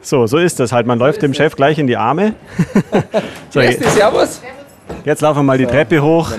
So, 0.00 0.26
so 0.26 0.36
ist 0.36 0.60
das 0.60 0.70
halt. 0.70 0.86
Man 0.86 0.98
läuft 0.98 1.22
dem 1.22 1.32
Chef 1.32 1.56
gleich 1.56 1.78
in 1.78 1.86
die 1.86 1.96
Arme. 1.96 2.34
So, 3.50 3.60
Erste 3.60 3.88
Servus. 3.88 4.42
jetzt 5.06 5.22
laufen 5.22 5.38
wir 5.38 5.42
mal 5.44 5.56
die 5.56 5.64
Treppe 5.64 6.02
hoch 6.02 6.30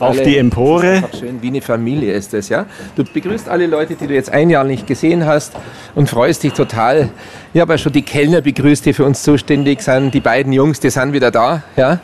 alle. 0.10 0.22
die 0.22 0.36
Empore. 0.36 0.82
Das 0.82 0.92
ist 0.98 1.04
einfach 1.04 1.18
schön, 1.20 1.38
wie 1.40 1.46
eine 1.46 1.62
Familie 1.62 2.12
ist 2.12 2.34
das, 2.34 2.48
ja. 2.50 2.66
Du 2.96 3.04
begrüßt 3.04 3.48
alle 3.48 3.66
Leute, 3.66 3.94
die 3.94 4.06
du 4.06 4.12
jetzt 4.12 4.30
ein 4.30 4.50
Jahr 4.50 4.64
nicht 4.64 4.86
gesehen 4.86 5.24
hast 5.24 5.54
und 5.94 6.10
freust 6.10 6.42
dich 6.42 6.52
total. 6.52 7.08
Ich 7.54 7.60
habe 7.62 7.72
ja 7.72 7.78
schon 7.78 7.92
die 7.92 8.02
Kellner 8.02 8.42
begrüßt, 8.42 8.84
die 8.84 8.92
für 8.92 9.04
uns 9.06 9.22
zuständig 9.22 9.80
sind. 9.80 10.12
Die 10.12 10.20
beiden 10.20 10.52
Jungs, 10.52 10.80
die 10.80 10.90
sind 10.90 11.12
wieder 11.14 11.30
da, 11.30 11.62
ja. 11.76 12.00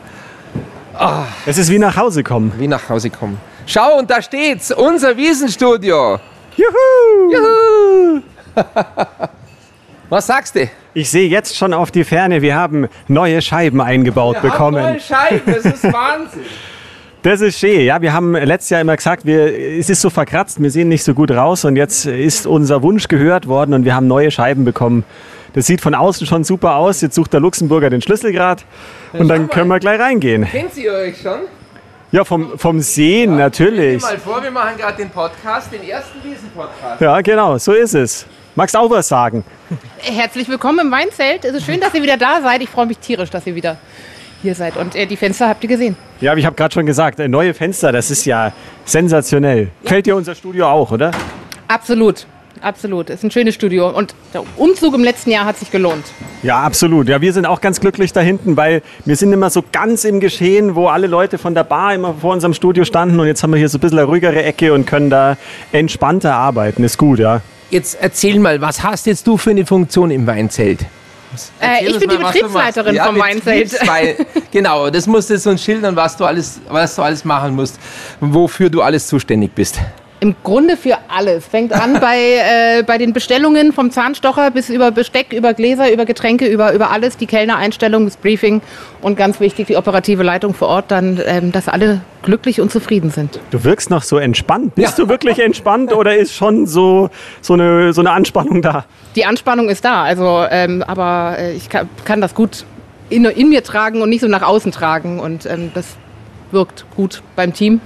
Es 1.45 1.57
ist 1.57 1.69
wie 1.69 1.79
nach 1.79 1.95
Hause 1.97 2.23
kommen. 2.23 2.51
Wie 2.57 2.67
nach 2.67 2.89
Hause 2.89 3.09
kommen. 3.09 3.37
Schau, 3.65 3.97
und 3.97 4.09
da 4.09 4.21
steht's, 4.21 4.71
unser 4.71 5.15
Wiesenstudio. 5.15 6.19
Juhu! 6.57 7.31
Juhu! 7.31 8.21
Was 10.09 10.27
sagst 10.27 10.55
du? 10.55 10.69
Ich 10.93 11.09
sehe 11.09 11.29
jetzt 11.29 11.55
schon 11.55 11.73
auf 11.73 11.89
die 11.89 12.03
Ferne, 12.03 12.41
wir 12.41 12.55
haben 12.55 12.89
neue 13.07 13.41
Scheiben 13.41 13.79
eingebaut 13.79 14.41
bekommen. 14.41 14.83
Neue 14.83 14.99
Scheiben, 14.99 15.41
das 15.45 15.65
ist 15.65 15.83
Wahnsinn. 15.93 16.41
Das 17.21 17.39
ist 17.39 17.59
schön. 17.59 17.81
Ja, 17.81 18.01
wir 18.01 18.11
haben 18.11 18.33
letztes 18.33 18.71
Jahr 18.71 18.81
immer 18.81 18.95
gesagt, 18.97 19.25
wir, 19.25 19.57
es 19.77 19.89
ist 19.89 20.01
so 20.01 20.09
verkratzt, 20.09 20.61
wir 20.61 20.71
sehen 20.71 20.89
nicht 20.89 21.03
so 21.03 21.13
gut 21.13 21.31
raus 21.31 21.63
und 21.65 21.75
jetzt 21.75 22.07
ist 22.07 22.47
unser 22.47 22.81
Wunsch 22.81 23.07
gehört 23.07 23.47
worden 23.47 23.73
und 23.73 23.85
wir 23.85 23.95
haben 23.95 24.07
neue 24.07 24.31
Scheiben 24.31 24.65
bekommen. 24.65 25.05
Das 25.53 25.65
sieht 25.65 25.81
von 25.81 25.93
außen 25.93 26.25
schon 26.27 26.43
super 26.43 26.75
aus. 26.75 27.01
Jetzt 27.01 27.15
sucht 27.15 27.33
der 27.33 27.39
Luxemburger 27.39 27.89
den 27.89 28.01
Schlüssel 28.01 28.31
gerade 28.31 28.63
und 29.13 29.27
dann 29.27 29.49
können 29.49 29.67
wir 29.67 29.79
gleich 29.79 29.99
reingehen. 29.99 30.45
Kennt 30.45 30.77
ihr 30.77 30.93
euch 30.93 31.21
schon? 31.21 31.41
Ja, 32.11 32.25
vom, 32.25 32.57
vom 32.57 32.79
Sehen 32.81 33.31
Stell 33.31 33.37
natürlich. 33.37 34.01
dir 34.01 34.07
mal 34.07 34.17
vor, 34.17 34.43
wir 34.43 34.51
machen 34.51 34.77
gerade 34.77 34.97
den 34.97 35.09
Podcast, 35.09 35.71
den 35.71 35.87
ersten 35.87 36.21
Wiesen-Podcast. 36.23 36.99
Ja, 37.01 37.21
genau, 37.21 37.57
so 37.57 37.71
ist 37.71 37.95
es. 37.95 38.25
Magst 38.55 38.75
auch 38.75 38.89
was 38.89 39.07
sagen? 39.07 39.45
Herzlich 39.97 40.49
willkommen 40.49 40.79
im 40.79 40.91
Weinzelt. 40.91 41.45
Es 41.45 41.53
ist 41.53 41.65
schön, 41.65 41.79
dass 41.79 41.93
ihr 41.93 42.03
wieder 42.03 42.17
da 42.17 42.41
seid. 42.41 42.61
Ich 42.61 42.69
freue 42.69 42.85
mich 42.85 42.97
tierisch, 42.97 43.29
dass 43.29 43.47
ihr 43.47 43.55
wieder 43.55 43.77
hier 44.41 44.55
seid. 44.55 44.75
Und 44.75 44.93
äh, 44.95 45.05
die 45.05 45.15
Fenster 45.15 45.47
habt 45.47 45.63
ihr 45.63 45.69
gesehen. 45.69 45.95
Ja, 46.19 46.35
ich 46.35 46.45
habe 46.45 46.55
gerade 46.55 46.73
schon 46.73 46.85
gesagt, 46.85 47.19
äh, 47.21 47.29
neue 47.29 47.53
Fenster, 47.53 47.93
das 47.93 48.11
ist 48.11 48.25
ja 48.25 48.51
sensationell. 48.83 49.69
Gefällt 49.83 50.05
dir 50.05 50.15
unser 50.17 50.35
Studio 50.35 50.67
auch, 50.67 50.91
oder? 50.91 51.11
Absolut. 51.69 52.25
Absolut. 52.61 53.09
Es 53.09 53.17
ist 53.17 53.23
ein 53.23 53.31
schönes 53.31 53.55
Studio. 53.55 53.89
Und 53.89 54.13
der 54.33 54.43
Umzug 54.57 54.93
im 54.93 55.03
letzten 55.03 55.31
Jahr 55.31 55.45
hat 55.45 55.57
sich 55.57 55.71
gelohnt. 55.71 56.05
Ja, 56.43 56.61
absolut. 56.61 57.09
Ja, 57.09 57.19
wir 57.19 57.33
sind 57.33 57.45
auch 57.45 57.59
ganz 57.59 57.79
glücklich 57.79 58.13
da 58.13 58.21
hinten, 58.21 58.55
weil 58.55 58.83
wir 59.05 59.15
sind 59.15 59.33
immer 59.33 59.49
so 59.49 59.63
ganz 59.71 60.03
im 60.05 60.19
Geschehen, 60.19 60.75
wo 60.75 60.87
alle 60.87 61.07
Leute 61.07 61.37
von 61.37 61.55
der 61.55 61.63
Bar 61.63 61.95
immer 61.95 62.13
vor 62.13 62.33
unserem 62.33 62.53
Studio 62.53 62.85
standen 62.85 63.19
und 63.19 63.27
jetzt 63.27 63.41
haben 63.41 63.51
wir 63.51 63.57
hier 63.57 63.69
so 63.69 63.77
ein 63.77 63.81
bisschen 63.81 63.97
eine 63.97 64.07
ruhigere 64.07 64.43
Ecke 64.43 64.73
und 64.73 64.85
können 64.85 65.09
da 65.09 65.37
entspannter 65.71 66.35
arbeiten. 66.35 66.83
Ist 66.83 66.97
gut, 66.97 67.19
ja. 67.19 67.41
Jetzt 67.71 67.97
erzähl 67.99 68.39
mal, 68.39 68.61
was 68.61 68.83
hast 68.83 69.07
jetzt 69.07 69.25
du 69.25 69.37
für 69.37 69.51
eine 69.51 69.65
Funktion 69.65 70.11
im 70.11 70.27
Weinzelt? 70.27 70.85
Äh, 71.61 71.85
ich 71.85 71.97
bin 71.97 72.09
die 72.09 72.17
Betriebsleiterin 72.17 72.97
vom 72.97 73.17
Weinzelt. 73.19 73.75
Genau, 74.51 74.89
das 74.89 75.07
musst 75.07 75.29
du 75.29 75.49
uns 75.49 75.63
schildern, 75.63 75.95
was 75.95 76.17
du, 76.17 76.25
alles, 76.25 76.59
was 76.67 76.95
du 76.95 77.01
alles 77.01 77.23
machen 77.23 77.55
musst, 77.55 77.79
wofür 78.19 78.69
du 78.69 78.81
alles 78.81 79.07
zuständig 79.07 79.55
bist. 79.55 79.79
Im 80.23 80.35
Grunde 80.43 80.77
für 80.77 80.99
alles. 81.07 81.47
Fängt 81.47 81.73
an 81.73 81.99
bei, 81.99 82.17
äh, 82.79 82.83
bei 82.83 82.99
den 82.99 83.11
Bestellungen 83.11 83.73
vom 83.73 83.89
Zahnstocher 83.89 84.51
bis 84.51 84.69
über 84.69 84.91
Besteck, 84.91 85.33
über 85.33 85.55
Gläser, 85.55 85.91
über 85.91 86.05
Getränke, 86.05 86.45
über, 86.45 86.73
über 86.73 86.91
alles, 86.91 87.17
die 87.17 87.25
Kellnereinstellung, 87.25 88.05
das 88.05 88.17
Briefing 88.17 88.61
und 89.01 89.17
ganz 89.17 89.39
wichtig 89.39 89.65
die 89.65 89.77
operative 89.77 90.21
Leitung 90.21 90.53
vor 90.53 90.67
Ort, 90.67 90.91
dann, 90.91 91.19
ähm, 91.25 91.51
dass 91.51 91.67
alle 91.67 92.01
glücklich 92.21 92.61
und 92.61 92.71
zufrieden 92.71 93.09
sind. 93.09 93.39
Du 93.49 93.63
wirkst 93.63 93.89
noch 93.89 94.03
so 94.03 94.19
entspannt. 94.19 94.75
Bist 94.75 94.99
du 94.99 95.09
wirklich 95.09 95.39
entspannt 95.39 95.91
oder 95.91 96.15
ist 96.15 96.35
schon 96.35 96.67
so, 96.67 97.09
so, 97.41 97.53
eine, 97.53 97.91
so 97.91 98.01
eine 98.01 98.11
Anspannung 98.11 98.61
da? 98.61 98.85
Die 99.15 99.25
Anspannung 99.25 99.69
ist 99.69 99.83
da, 99.83 100.03
also, 100.03 100.45
ähm, 100.51 100.83
aber 100.85 101.37
äh, 101.39 101.53
ich 101.53 101.67
kann, 101.67 101.89
kann 102.05 102.21
das 102.21 102.35
gut 102.35 102.65
in, 103.09 103.25
in 103.25 103.49
mir 103.49 103.63
tragen 103.63 104.03
und 104.03 104.09
nicht 104.09 104.21
so 104.21 104.27
nach 104.27 104.43
außen 104.43 104.71
tragen 104.71 105.19
und 105.19 105.47
ähm, 105.47 105.71
das 105.73 105.97
wirkt 106.51 106.85
gut 106.95 107.23
beim 107.35 107.53
Team. 107.53 107.81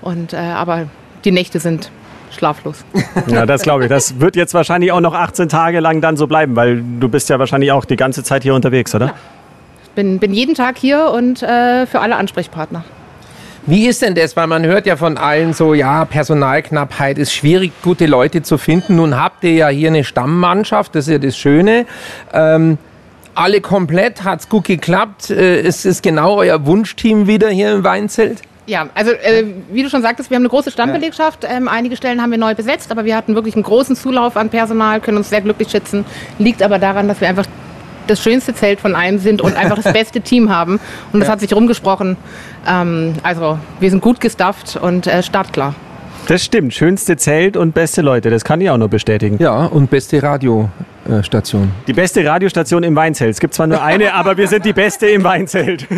Und, 0.00 0.32
äh, 0.32 0.36
aber 0.36 0.86
die 1.26 1.32
Nächte 1.32 1.60
sind 1.60 1.90
schlaflos. 2.30 2.84
Ja, 3.26 3.44
das 3.44 3.62
glaube 3.62 3.84
ich. 3.84 3.88
Das 3.88 4.20
wird 4.20 4.36
jetzt 4.36 4.54
wahrscheinlich 4.54 4.92
auch 4.92 5.00
noch 5.00 5.14
18 5.14 5.48
Tage 5.48 5.80
lang 5.80 6.00
dann 6.00 6.16
so 6.16 6.26
bleiben, 6.26 6.54
weil 6.54 6.82
du 7.00 7.08
bist 7.08 7.28
ja 7.28 7.38
wahrscheinlich 7.38 7.72
auch 7.72 7.84
die 7.84 7.96
ganze 7.96 8.22
Zeit 8.22 8.42
hier 8.42 8.54
unterwegs, 8.54 8.94
oder? 8.94 9.14
Ich 9.82 9.90
bin, 9.90 10.18
bin 10.18 10.32
jeden 10.32 10.54
Tag 10.54 10.78
hier 10.78 11.10
und 11.10 11.42
äh, 11.42 11.86
für 11.86 12.00
alle 12.00 12.16
Ansprechpartner. 12.16 12.84
Wie 13.66 13.88
ist 13.88 14.02
denn 14.02 14.14
das? 14.14 14.36
Weil 14.36 14.46
man 14.46 14.64
hört 14.64 14.86
ja 14.86 14.96
von 14.96 15.18
allen 15.18 15.52
so, 15.52 15.74
ja, 15.74 16.04
Personalknappheit 16.04 17.18
ist 17.18 17.32
schwierig, 17.32 17.72
gute 17.82 18.06
Leute 18.06 18.42
zu 18.42 18.58
finden. 18.58 18.96
Nun 18.96 19.20
habt 19.20 19.42
ihr 19.42 19.54
ja 19.54 19.68
hier 19.68 19.88
eine 19.88 20.04
Stammmannschaft, 20.04 20.94
das 20.94 21.08
ist 21.08 21.12
ja 21.12 21.18
das 21.18 21.36
Schöne. 21.36 21.86
Ähm, 22.32 22.78
alle 23.34 23.60
komplett, 23.60 24.22
hat 24.22 24.40
es 24.40 24.48
gut 24.48 24.64
geklappt? 24.64 25.30
Äh, 25.30 25.62
ist 25.62 25.84
es 25.84 26.00
genau 26.00 26.36
euer 26.36 26.64
Wunschteam 26.64 27.26
wieder 27.26 27.48
hier 27.48 27.72
im 27.72 27.82
Weinzelt? 27.82 28.42
Ja, 28.66 28.88
also 28.94 29.12
äh, 29.12 29.44
wie 29.70 29.82
du 29.84 29.88
schon 29.90 30.02
sagtest, 30.02 30.28
wir 30.30 30.34
haben 30.34 30.42
eine 30.42 30.48
große 30.48 30.70
Stammbelegschaft. 30.72 31.46
Ähm, 31.48 31.68
einige 31.68 31.96
Stellen 31.96 32.20
haben 32.20 32.30
wir 32.32 32.38
neu 32.38 32.54
besetzt, 32.54 32.90
aber 32.90 33.04
wir 33.04 33.16
hatten 33.16 33.34
wirklich 33.36 33.54
einen 33.54 33.62
großen 33.62 33.94
Zulauf 33.94 34.36
an 34.36 34.48
Personal, 34.48 35.00
können 35.00 35.18
uns 35.18 35.30
sehr 35.30 35.40
glücklich 35.40 35.70
schätzen. 35.70 36.04
Liegt 36.38 36.62
aber 36.62 36.78
daran, 36.80 37.06
dass 37.06 37.20
wir 37.20 37.28
einfach 37.28 37.46
das 38.08 38.20
schönste 38.22 38.54
Zelt 38.54 38.80
von 38.80 38.94
allen 38.94 39.18
sind 39.20 39.40
und 39.40 39.56
einfach 39.56 39.76
das 39.80 39.92
beste 39.92 40.20
Team 40.20 40.50
haben. 40.50 40.80
Und 41.12 41.20
das 41.20 41.28
Ja. 41.28 41.32
hat 41.32 41.40
sich 41.40 41.52
rumgesprochen. 41.54 42.16
Ähm, 42.68 43.14
also 43.22 43.58
wir 43.78 43.90
sind 43.90 44.02
gut 44.02 44.20
gestafft 44.20 44.76
und 44.76 45.06
äh, 45.06 45.22
startklar. 45.22 45.74
Das 46.28 46.44
stimmt. 46.44 46.74
Schönste 46.74 47.16
Zelt 47.16 47.56
und 47.56 47.72
beste 47.72 48.02
Leute. 48.02 48.30
Das 48.30 48.44
kann 48.44 48.60
ich 48.60 48.68
auch 48.70 48.78
nur 48.78 48.88
bestätigen. 48.88 49.36
Ja, 49.38 49.66
und 49.66 49.90
beste 49.90 50.20
Radiostation. 51.08 51.70
Die 51.86 51.92
beste 51.92 52.24
Radiostation 52.24 52.82
im 52.82 52.96
Weinzelt. 52.96 53.30
Es 53.30 53.40
gibt 53.40 53.54
zwar 53.54 53.66
nur 53.66 53.82
eine, 53.82 54.14
aber 54.14 54.36
wir 54.36 54.48
sind 54.48 54.64
die 54.64 54.72
beste 54.72 55.06
im 55.06 55.24
Weinzelt. 55.24 55.86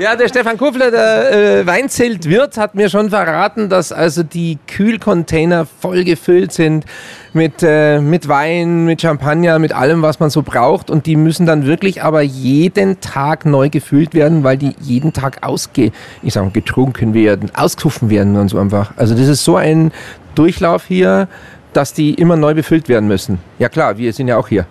Ja, 0.00 0.16
der 0.16 0.28
Stefan 0.28 0.56
Kufler, 0.56 0.90
der 0.90 1.60
äh, 1.60 1.66
Weinzeltwirt, 1.66 2.56
hat 2.56 2.74
mir 2.74 2.88
schon 2.88 3.10
verraten, 3.10 3.68
dass 3.68 3.92
also 3.92 4.22
die 4.22 4.58
Kühlcontainer 4.66 5.66
voll 5.66 6.04
gefüllt 6.04 6.52
sind 6.52 6.84
mit, 7.32 7.62
äh, 7.62 8.00
mit 8.00 8.28
Wein, 8.28 8.84
mit 8.84 9.02
Champagner, 9.02 9.58
mit 9.58 9.72
allem, 9.72 10.02
was 10.02 10.20
man 10.20 10.30
so 10.30 10.42
braucht. 10.42 10.90
Und 10.90 11.06
die 11.06 11.16
müssen 11.16 11.46
dann 11.46 11.66
wirklich 11.66 12.02
aber 12.02 12.22
jeden 12.22 13.00
Tag 13.00 13.44
neu 13.44 13.68
gefüllt 13.68 14.14
werden, 14.14 14.44
weil 14.44 14.56
die 14.56 14.74
jeden 14.80 15.12
Tag 15.12 15.46
ausge, 15.46 15.92
ich 16.22 16.34
sag 16.34 16.44
mal, 16.44 16.50
getrunken 16.50 17.14
werden, 17.14 17.50
ausgesoffen 17.54 18.10
werden 18.10 18.36
und 18.36 18.48
so 18.48 18.58
einfach. 18.58 18.92
Also 18.96 19.14
das 19.14 19.28
ist 19.28 19.44
so 19.44 19.56
ein 19.56 19.92
Durchlauf 20.34 20.86
hier, 20.86 21.28
dass 21.76 21.92
die 21.92 22.14
immer 22.14 22.36
neu 22.36 22.54
befüllt 22.54 22.88
werden 22.88 23.08
müssen. 23.08 23.38
Ja 23.58 23.68
klar, 23.68 23.98
wir 23.98 24.12
sind 24.12 24.28
ja 24.28 24.36
auch 24.36 24.48
hier. 24.48 24.66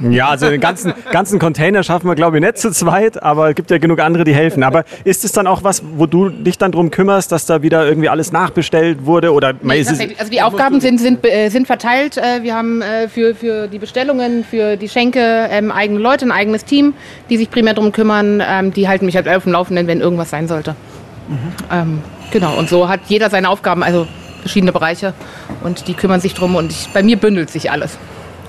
Ja, 0.00 0.28
also 0.28 0.48
den 0.48 0.60
ganzen, 0.60 0.92
ganzen 1.12 1.38
Container 1.38 1.82
schaffen 1.82 2.08
wir, 2.08 2.14
glaube 2.14 2.38
ich, 2.38 2.42
nicht 2.42 2.58
zu 2.58 2.70
zweit, 2.72 3.22
aber 3.22 3.50
es 3.50 3.54
gibt 3.54 3.70
ja 3.70 3.78
genug 3.78 4.00
andere, 4.00 4.24
die 4.24 4.34
helfen. 4.34 4.62
Aber 4.62 4.84
ist 5.04 5.24
es 5.24 5.32
dann 5.32 5.46
auch 5.46 5.62
was, 5.62 5.82
wo 5.96 6.06
du 6.06 6.30
dich 6.30 6.58
dann 6.58 6.72
drum 6.72 6.90
kümmerst, 6.90 7.30
dass 7.30 7.46
da 7.46 7.62
wieder 7.62 7.86
irgendwie 7.86 8.08
alles 8.08 8.32
nachbestellt 8.32 9.04
wurde? 9.04 9.32
Oder 9.32 9.52
Nee, 9.62 9.80
ist 9.80 9.88
also 9.90 10.30
die 10.30 10.42
Aufgaben 10.42 10.80
sind, 10.80 10.98
sind, 10.98 11.24
äh, 11.24 11.48
sind 11.48 11.66
verteilt. 11.66 12.16
Äh, 12.16 12.42
Wir 12.42 12.54
haben 12.54 12.82
äh, 12.82 13.08
für, 13.08 13.34
für 13.34 13.68
die 13.68 13.78
Bestellungen, 13.78 14.44
für 14.44 14.76
die 14.76 14.88
Schenke 14.88 15.20
ähm, 15.50 15.70
eigene 15.70 16.00
Leute, 16.00 16.26
ein 16.26 16.32
eigenes 16.32 16.64
Team, 16.64 16.94
die 17.30 17.36
sich 17.36 17.50
primär 17.50 17.74
darum 17.74 17.92
kümmern. 17.92 18.42
Ähm, 18.44 18.72
die 18.72 18.88
halten 18.88 19.06
mich 19.06 19.16
halt 19.16 19.28
auf 19.28 19.44
dem 19.44 19.52
Laufenden, 19.52 19.86
wenn 19.86 20.00
irgendwas 20.00 20.30
sein 20.30 20.48
sollte. 20.48 20.74
Ähm, 21.72 22.00
genau, 22.30 22.58
und 22.58 22.68
so 22.68 22.88
hat 22.88 23.00
jeder 23.08 23.30
seine 23.30 23.48
Aufgaben, 23.48 23.82
also 23.82 24.06
verschiedene 24.44 24.72
Bereiche. 24.72 25.14
Und 25.62 25.88
die 25.88 25.94
kümmern 25.94 26.20
sich 26.20 26.34
drum 26.34 26.54
und 26.54 26.70
ich, 26.70 26.88
bei 26.92 27.02
mir 27.02 27.16
bündelt 27.16 27.50
sich 27.50 27.70
alles. 27.70 27.98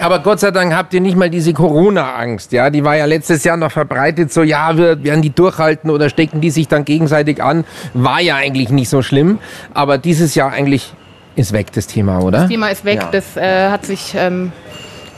Aber 0.02 0.20
Gott 0.20 0.42
sei 0.42 0.52
Dank 0.52 0.74
habt 0.76 0.94
ihr 0.94 1.00
nicht 1.00 1.16
mal 1.16 1.30
diese 1.30 1.54
Corona-Angst, 1.54 2.52
ja? 2.52 2.70
Die 2.70 2.84
war 2.84 2.98
ja 2.98 3.06
letztes 3.06 3.46
Jahr 3.46 3.56
noch 3.56 3.72
verbreitet, 3.72 4.34
so, 4.34 4.44
ja, 4.44 4.76
wir, 4.78 5.02
werden 5.06 5.22
die 5.22 5.30
durchhalten 5.34 5.90
oder 5.90 6.10
stecken 6.10 6.42
die 6.42 6.50
sich 6.50 6.68
dann 6.68 6.84
gegenseitig 6.84 7.42
an? 7.42 7.64
War 7.94 8.20
ja 8.20 8.36
eigentlich 8.36 8.70
nicht 8.72 8.90
so 8.90 9.02
schlimm. 9.02 9.40
Aber 9.74 9.98
dieses 9.98 10.36
Jahr 10.36 10.52
eigentlich 10.52 10.92
ist 11.38 11.54
weg, 11.54 11.68
das 11.72 11.88
Thema, 11.88 12.20
oder? 12.20 12.40
Das 12.40 12.50
Thema 12.50 12.68
ist 12.68 12.84
weg, 12.84 13.00
Ja. 13.04 13.10
das 13.10 13.38
äh, 13.38 13.70
hat 13.70 13.86
sich 13.86 14.14
ähm, 14.18 14.52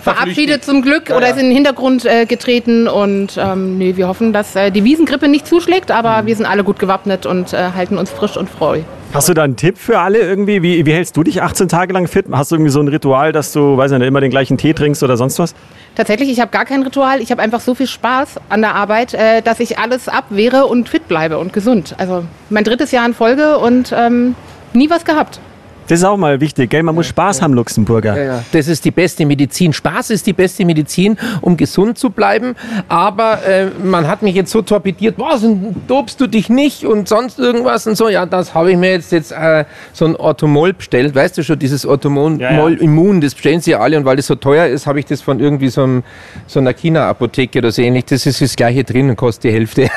verabschiedet 0.03 0.63
zum 0.63 0.83
Glück 0.83 1.09
Ja, 1.09 1.17
oder 1.17 1.25
ja. 1.27 1.33
ist 1.33 1.39
in 1.39 1.47
den 1.47 1.55
Hintergrund 1.55 2.05
äh, 2.05 2.25
getreten. 2.27 2.87
Und 2.87 3.35
ähm, 3.37 3.79
nee, 3.79 3.95
wir 3.97 4.07
hoffen, 4.07 4.31
dass 4.31 4.55
äh, 4.55 4.69
die 4.71 4.83
Wiesengrippe 4.83 5.27
nicht 5.27 5.47
zuschlägt, 5.47 5.89
aber 5.89 6.21
Mhm. 6.21 6.27
wir 6.27 6.35
sind 6.35 6.45
alle 6.45 6.63
gut 6.63 6.77
gewappnet 6.77 7.25
und 7.25 7.51
äh, 7.51 7.71
halten 7.75 7.97
uns 7.97 8.11
frisch 8.11 8.37
und 8.37 8.47
freu. 8.47 8.81
Hast 9.13 9.29
du 9.29 9.33
da 9.33 9.43
einen 9.43 9.55
Tipp 9.55 9.77
für 9.77 9.99
alle 9.99 10.19
irgendwie? 10.19 10.61
Wie, 10.61 10.85
wie 10.85 10.93
hältst 10.93 11.17
du 11.17 11.23
dich 11.23 11.41
18 11.41 11.67
Tage 11.67 11.93
lang 11.93 12.07
fit? 12.07 12.25
Hast 12.31 12.51
du 12.51 12.55
irgendwie 12.55 12.71
so 12.71 12.79
ein 12.79 12.87
Ritual, 12.87 13.31
dass 13.31 13.51
du, 13.51 13.77
weiß 13.77 13.91
ich 13.91 13.97
nicht, 13.97 14.07
immer 14.07 14.21
den 14.21 14.31
gleichen 14.31 14.57
Tee 14.57 14.73
trinkst 14.73 15.03
oder 15.03 15.17
sonst 15.17 15.39
was? 15.39 15.55
Tatsächlich, 15.95 16.29
ich 16.29 16.39
habe 16.39 16.51
gar 16.51 16.65
kein 16.65 16.83
Ritual. 16.83 17.21
Ich 17.21 17.31
habe 17.31 17.41
einfach 17.41 17.59
so 17.59 17.73
viel 17.73 17.87
Spaß 17.87 18.35
an 18.49 18.61
der 18.61 18.75
Arbeit, 18.75 19.13
äh, 19.13 19.41
dass 19.41 19.59
ich 19.59 19.79
alles 19.79 20.07
abwehre 20.07 20.65
und 20.65 20.89
fit 20.89 21.07
bleibe 21.07 21.37
und 21.37 21.53
gesund. 21.53 21.95
Also 21.97 22.23
mein 22.49 22.63
drittes 22.63 22.91
Jahr 22.91 23.05
in 23.05 23.13
Folge 23.13 23.57
und 23.57 23.93
ähm, 23.95 24.35
nie 24.73 24.89
was 24.89 25.05
gehabt. 25.05 25.39
Das 25.87 25.99
ist 25.99 26.05
auch 26.05 26.17
mal 26.17 26.41
wichtig, 26.41 26.69
gell? 26.69 26.83
Man 26.83 26.95
muss 26.95 27.07
Spaß 27.07 27.41
haben, 27.41 27.53
Luxemburger. 27.53 28.17
Ja, 28.17 28.23
ja. 28.23 28.43
Das 28.51 28.67
ist 28.67 28.83
die 28.83 28.91
beste 28.91 29.25
Medizin. 29.25 29.71
Spaß 29.71 30.09
ist 30.09 30.27
die 30.27 30.33
beste 30.33 30.65
Medizin, 30.65 31.17
um 31.41 31.55
gesund 31.55 31.97
zu 31.97 32.09
bleiben. 32.09 32.55
Aber 32.89 33.45
äh, 33.45 33.67
man 33.83 34.07
hat 34.07 34.21
mich 34.21 34.35
jetzt 34.35 34.51
so 34.51 34.61
torpediert, 34.61 35.15
was, 35.17 35.43
und 35.43 35.75
dobst 35.87 36.19
du 36.19 36.27
dich 36.27 36.49
nicht 36.49 36.85
und 36.85 37.07
sonst 37.07 37.39
irgendwas 37.39 37.87
und 37.87 37.95
so. 37.95 38.09
Ja, 38.09 38.25
das 38.25 38.53
habe 38.53 38.71
ich 38.71 38.77
mir 38.77 38.91
jetzt, 38.91 39.13
jetzt 39.13 39.31
äh, 39.31 39.63
so 39.93 40.05
ein 40.05 40.15
Orthomol 40.17 40.73
bestellt. 40.73 41.15
Weißt 41.15 41.37
du 41.37 41.43
schon, 41.43 41.57
dieses 41.57 41.85
Orthomol 41.85 42.39
Ja, 42.39 42.51
ja. 42.51 42.67
Immun, 42.67 43.21
das 43.21 43.33
bestellen 43.33 43.61
sie 43.61 43.71
ja 43.71 43.79
alle. 43.79 43.97
Und 43.97 44.03
weil 44.03 44.17
das 44.17 44.27
so 44.27 44.35
teuer 44.35 44.67
ist, 44.67 44.87
habe 44.87 44.99
ich 44.99 45.05
das 45.05 45.21
von 45.21 45.39
irgendwie 45.39 45.69
so, 45.69 45.83
einem, 45.83 46.03
so 46.47 46.59
einer 46.59 46.73
China-Apotheke 46.73 47.59
oder 47.59 47.71
so 47.71 47.81
ähnlich. 47.81 48.05
Das 48.05 48.25
ist 48.25 48.41
das 48.41 48.57
gleiche 48.57 48.83
drin 48.83 49.09
und 49.09 49.15
kostet 49.15 49.45
die 49.45 49.51
Hälfte. 49.51 49.89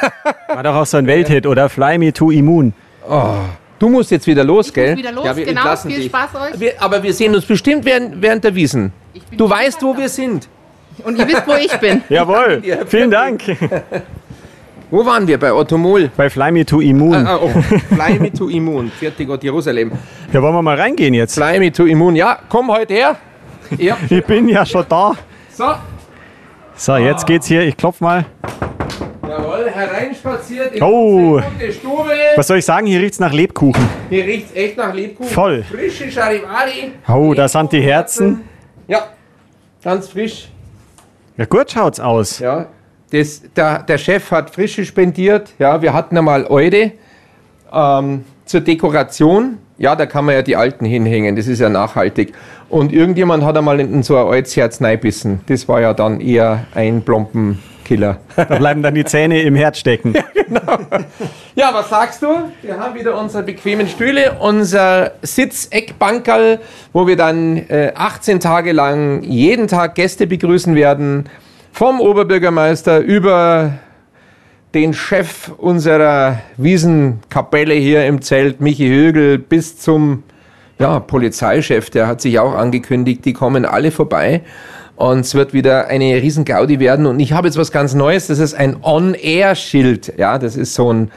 War 0.55 0.63
doch 0.63 0.77
auch 0.77 0.87
so 0.87 0.99
ein 0.99 1.07
Welthit, 1.09 1.47
oder? 1.47 1.69
Fly 1.69 1.99
me 1.99 2.13
to 2.13 2.31
Immun. 2.31 2.75
Du 3.81 3.89
musst 3.89 4.11
jetzt 4.11 4.27
wieder 4.27 4.45
los, 4.45 4.71
gell? 4.73 4.95
wieder 4.95 5.11
los, 5.11 5.25
ja, 5.25 5.35
wir 5.35 5.47
genau. 5.47 5.75
Viel 5.75 5.97
dich. 5.97 6.07
Spaß 6.07 6.35
euch. 6.35 6.61
Wir, 6.61 6.83
aber 6.83 7.03
wir 7.03 7.15
sehen 7.15 7.35
uns 7.35 7.47
bestimmt 7.47 7.87
während, 7.87 8.21
während 8.21 8.45
der 8.45 8.55
Wiesen. 8.55 8.93
Du 9.33 9.49
weißt, 9.49 9.83
wo 9.83 9.95
da. 9.95 10.01
wir 10.01 10.09
sind. 10.11 10.49
Und 11.03 11.19
ihr 11.19 11.27
wisst, 11.27 11.47
wo 11.47 11.55
ich 11.55 11.75
bin. 11.79 12.03
Jawohl, 12.11 12.63
vielen 12.87 13.11
Dank. 13.11 13.43
Wo 14.91 15.07
waren 15.07 15.27
wir? 15.27 15.39
Bei 15.39 15.51
Ottomol. 15.55 16.11
Bei 16.15 16.29
Fly 16.29 16.53
me 16.53 16.67
to 16.67 16.81
Immun. 16.81 17.15
Ah, 17.27 17.39
oh. 17.41 17.49
Fly 17.49 18.19
me 18.19 18.31
to 18.31 18.51
Immun. 18.51 18.91
Fertig 18.91 19.27
Gott 19.29 19.43
Jerusalem. 19.43 19.93
Ja, 20.31 20.43
wollen 20.43 20.55
wir 20.55 20.63
mal 20.63 20.79
reingehen 20.79 21.15
jetzt? 21.15 21.35
Fly 21.35 21.59
me 21.59 21.73
to 21.73 21.87
Immun. 21.87 22.17
Ja, 22.17 22.39
komm 22.51 22.71
heute 22.71 22.93
her. 22.93 23.17
Ja. 23.79 23.97
Ich 24.11 24.25
bin 24.27 24.47
ja 24.47 24.67
schon 24.67 24.85
da. 24.89 25.15
So, 25.57 25.65
So, 26.77 26.97
jetzt 26.97 27.27
geht's 27.27 27.47
hier. 27.47 27.63
Ich 27.63 27.79
klopf 27.79 28.01
mal. 28.01 28.27
Hereinspaziert 29.81 30.75
in 30.75 30.83
Oh. 30.83 31.41
gute 31.41 31.73
Stube. 31.73 32.11
Was 32.37 32.47
soll 32.47 32.59
ich 32.59 32.65
sagen? 32.65 32.87
Hier 32.87 33.01
riecht's 33.01 33.19
nach 33.19 33.33
Lebkuchen. 33.33 33.89
Hier 34.09 34.25
riecht's 34.25 34.55
echt 34.55 34.77
nach 34.77 34.95
Lebkuchen. 34.95 35.31
Voll. 35.33 35.63
Frische 35.65 36.11
Charivari. 36.11 36.93
Oh, 37.09 37.35
da 37.35 37.49
sind 37.49 37.73
die 37.73 37.81
Herzen. 37.81 38.43
Ja, 38.87 39.09
ganz 39.83 40.09
frisch. 40.09 40.49
Ja, 41.37 41.45
gut 41.47 41.71
schaut's 41.71 42.01
aus. 42.01 42.39
Ja, 42.39 42.67
das, 43.13 43.43
der, 43.57 43.83
der 43.83 43.99
Chef 43.99 44.31
hat 44.31 44.51
frische 44.51 44.85
spendiert. 44.85 45.53
Ja, 45.59 45.81
wir 45.83 45.93
hatten 45.93 46.17
einmal 46.17 46.47
Eude 46.47 46.93
ähm, 47.73 48.25
zur 48.45 48.61
Dekoration. 48.61 49.59
Ja, 49.79 49.97
da 49.97 50.05
kann 50.07 50.27
man 50.27 50.35
ja 50.35 50.43
die 50.43 50.57
alten 50.57 50.85
hinhängen. 50.85 51.37
Das 51.37 51.47
ist 51.47 51.59
ja 51.61 51.71
nachhaltig. 51.71 52.35
Und 52.69 52.93
irgendjemand 52.93 53.45
hat 53.45 53.57
einmal 53.57 53.81
in 53.81 54.03
so 54.03 54.17
ein 54.19 54.27
altes 54.27 54.55
Herz. 54.57 54.79
Das 55.47 55.69
war 55.69 55.81
ja 55.81 55.95
dann 55.95 56.21
eher 56.21 56.67
ein 56.75 57.03
Plompenkiller. 57.91 58.19
Da 58.37 58.45
bleiben 58.45 58.83
dann 58.83 58.95
die 58.95 59.05
Zähne 59.05 59.43
im 59.43 59.55
Herz 59.55 59.79
stecken. 59.79 60.15
Ja, 61.55 61.73
was 61.73 61.91
sagst 61.91 62.23
du? 62.23 62.51
Wir 62.63 62.79
haben 62.79 62.99
wieder 62.99 63.17
unsere 63.17 63.45
bequemen 63.45 63.87
Stühle, 63.87 64.37
unser 64.41 65.13
Sitzeckbankerl, 65.23 66.59
wo 66.93 67.07
wir 67.07 67.17
dann 67.17 67.57
äh, 67.69 67.93
18 67.95 68.41
Tage 68.41 68.73
lang 68.73 69.23
jeden 69.23 69.69
Tag 69.69 69.95
Gäste 69.95 70.27
begrüßen 70.27 70.75
werden. 70.75 71.29
Vom 71.73 72.01
Oberbürgermeister 72.01 72.99
über 72.99 73.75
den 74.75 74.93
Chef 74.93 75.53
unserer 75.57 76.41
Wiesenkapelle 76.57 77.75
hier 77.75 78.07
im 78.07 78.23
Zelt, 78.23 78.61
Michi 78.61 78.89
Högel, 78.89 79.39
bis 79.39 79.79
zum 79.79 80.25
ja, 80.81 80.99
Polizeichef, 80.99 81.91
der 81.91 82.09
hat 82.09 82.21
sich 82.21 82.41
auch 82.41 82.55
angekündigt, 82.55 83.25
die 83.25 83.35
kommen 83.35 83.65
alle 83.65 83.93
vorbei. 83.93 84.43
Und 85.01 85.21
es 85.21 85.35
wird 85.35 85.55
wieder 85.55 85.87
eine 85.87 86.17
riesen 86.17 86.45
Gaudi 86.45 86.79
werden. 86.79 87.07
Und 87.07 87.21
ich 87.21 87.33
habe 87.33 87.49
jetzt 87.49 87.57
was 87.57 87.73
ganz 87.73 87.95
Neues, 87.95 88.27
das 88.27 88.39
ist 88.39 88.53
ein 88.53 88.77
On-Air-Schild. 88.83 90.13
Ja, 90.19 90.39
das 90.39 90.57
ist 90.57 90.75
so 90.75 90.93
ein, 90.93 91.11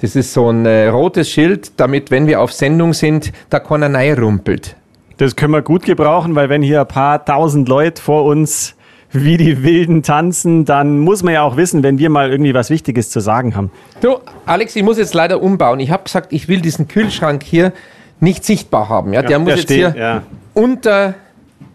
Das 0.00 0.14
ist 0.14 0.32
so 0.32 0.50
ein 0.50 0.64
äh, 0.66 0.86
rotes 0.86 1.28
Schild, 1.30 1.72
damit, 1.80 2.12
wenn 2.12 2.28
wir 2.28 2.40
auf 2.40 2.52
Sendung 2.52 2.92
sind, 2.92 3.32
da 3.50 3.58
keiner 3.58 4.18
rumpelt. 4.18 4.76
Das 5.16 5.34
können 5.34 5.52
wir 5.52 5.62
gut 5.62 5.84
gebrauchen, 5.84 6.36
weil 6.36 6.48
wenn 6.48 6.62
hier 6.62 6.82
ein 6.82 6.86
paar 6.86 7.24
tausend 7.24 7.68
Leute 7.68 8.00
vor 8.00 8.24
uns 8.24 8.76
wie 9.10 9.36
die 9.36 9.64
Wilden 9.64 10.04
tanzen, 10.04 10.64
dann 10.64 11.00
muss 11.00 11.24
man 11.24 11.34
ja 11.34 11.42
auch 11.42 11.56
wissen, 11.56 11.82
wenn 11.82 11.98
wir 11.98 12.10
mal 12.10 12.30
irgendwie 12.30 12.54
was 12.54 12.70
Wichtiges 12.70 13.10
zu 13.10 13.18
sagen 13.18 13.56
haben. 13.56 13.72
Du, 14.00 14.18
Alex, 14.46 14.76
ich 14.76 14.84
muss 14.84 14.96
jetzt 14.96 15.12
leider 15.14 15.42
umbauen. 15.42 15.80
Ich 15.80 15.90
habe 15.90 16.04
gesagt, 16.04 16.32
ich 16.32 16.46
will 16.46 16.60
diesen 16.60 16.86
Kühlschrank 16.86 17.42
hier 17.42 17.72
nicht 18.20 18.44
sichtbar 18.44 18.88
haben. 18.88 19.12
Ja, 19.12 19.22
der 19.22 19.30
Ja, 19.32 19.38
muss 19.40 19.46
der 19.48 19.56
jetzt 19.56 19.64
steht, 19.64 19.92
hier 19.92 20.00
ja. 20.00 20.22
unter. 20.52 21.14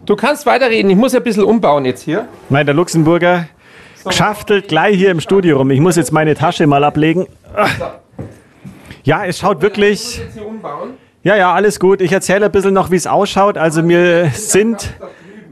Du 0.06 0.16
kannst 0.16 0.46
weiterreden. 0.46 0.90
Ich 0.90 0.96
muss 0.96 1.12
ja 1.12 1.20
ein 1.20 1.24
bisschen 1.24 1.44
umbauen 1.44 1.84
jetzt 1.84 2.02
hier. 2.02 2.26
Nein, 2.48 2.66
der 2.66 2.74
Luxemburger 2.74 3.46
schaftelt 4.08 4.68
gleich 4.68 4.96
hier 4.96 5.10
im 5.10 5.20
Studio 5.20 5.58
rum. 5.58 5.70
Ich 5.70 5.80
muss 5.80 5.96
jetzt 5.96 6.12
meine 6.12 6.34
Tasche 6.34 6.66
mal 6.66 6.84
ablegen. 6.84 7.26
Ja, 9.02 9.24
es 9.24 9.38
schaut 9.38 9.60
wirklich. 9.62 10.20
Ja, 11.22 11.36
ja, 11.36 11.52
alles 11.52 11.78
gut. 11.80 12.00
Ich 12.00 12.12
erzähle 12.12 12.46
ein 12.46 12.52
bisschen 12.52 12.72
noch, 12.72 12.90
wie 12.90 12.96
es 12.96 13.06
ausschaut. 13.06 13.58
Also 13.58 13.86
wir 13.86 14.30
sind 14.30 14.94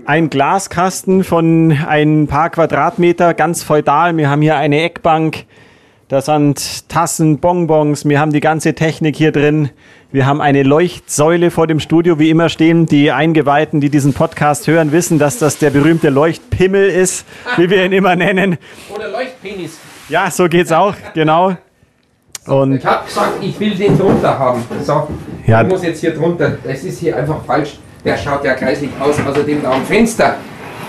ein 0.07 0.31
Glaskasten 0.31 1.25
von 1.25 1.77
ein 1.87 2.27
paar 2.27 2.49
Quadratmeter, 2.49 3.35
ganz 3.35 3.63
feudal. 3.63 4.17
Wir 4.17 4.31
haben 4.31 4.41
hier 4.41 4.57
eine 4.57 4.83
Eckbank. 4.83 5.45
Da 6.09 6.23
sind 6.23 6.88
Tassen, 6.88 7.38
Bonbons. 7.38 8.07
Wir 8.09 8.18
haben 8.18 8.33
die 8.33 8.40
ganze 8.40 8.73
Technik 8.75 9.14
hier 9.16 9.31
drin. 9.31 9.68
Wir 10.11 10.25
haben 10.25 10.40
eine 10.40 10.62
Leuchtsäule 10.62 11.51
vor 11.51 11.66
dem 11.66 11.81
Studio, 11.81 12.18
wie 12.18 12.31
immer 12.31 12.49
stehen. 12.49 12.87
Die 12.87 13.12
Eingeweihten, 13.12 13.83
die 13.83 13.90
diesen 13.90 14.14
Podcast 14.14 14.66
hören, 14.68 14.90
wissen, 14.90 15.18
dass 15.18 15.38
das 15.38 15.59
der 15.59 15.68
berühmte 15.68 16.09
Leuchtpimmel 16.09 16.88
ist, 16.88 17.27
wie 17.59 17.68
wir 17.68 17.85
ihn 17.85 17.92
immer 17.92 18.16
nennen. 18.16 18.57
Oder 18.94 19.09
Leuchtpenis. 19.11 19.79
Ja, 20.09 20.31
so 20.31 20.49
geht's 20.49 20.73
auch, 20.73 20.94
genau. 21.12 21.55
Und 22.47 22.77
Ich 22.77 22.87
habe 22.87 23.05
gesagt, 23.05 23.33
ich 23.42 23.61
will 23.61 23.75
den 23.75 23.99
drunter 23.99 24.38
haben. 24.38 24.64
So, 24.83 25.09
Ja. 25.47 25.61
ich 25.61 25.68
muss 25.68 25.83
jetzt 25.83 26.01
hier 26.01 26.14
drunter. 26.14 26.57
Das 26.64 26.85
ist 26.85 27.01
hier 27.01 27.18
einfach 27.18 27.44
falsch. 27.44 27.79
Der 28.03 28.16
schaut 28.16 28.42
ja 28.44 28.55
kreislich 28.55 28.88
aus. 28.99 29.16
Außerdem 29.29 29.61
da 29.62 29.73
am 29.73 29.85
Fenster. 29.85 30.37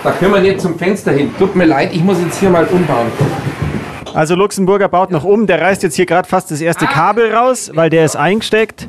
Da 0.01 0.12
können 0.12 0.34
wir 0.34 0.39
nicht 0.39 0.62
zum 0.62 0.79
Fenster 0.79 1.12
hin. 1.12 1.29
Tut 1.38 1.58
mir 1.58 1.65
leid, 1.65 1.89
ich 1.91 2.01
muss 2.01 2.21
jetzt 2.21 2.39
hier 2.39 2.49
mal 2.49 2.63
umbauen. 2.67 3.08
Also 4.13 4.36
Luxemburger 4.36 4.89
baut 4.89 5.12
noch 5.12 5.24
um, 5.24 5.48
der 5.48 5.62
reißt 5.62 5.84
jetzt 5.84 5.95
hier 5.95 6.06
gerade 6.06 6.28
fast 6.28 6.52
das 6.52 6.62
erste 6.62 6.86
Kabel 6.86 7.34
raus, 7.34 7.72
weil 7.74 7.89
der 7.89 8.06
ist 8.06 8.15
eingesteckt. 8.15 8.88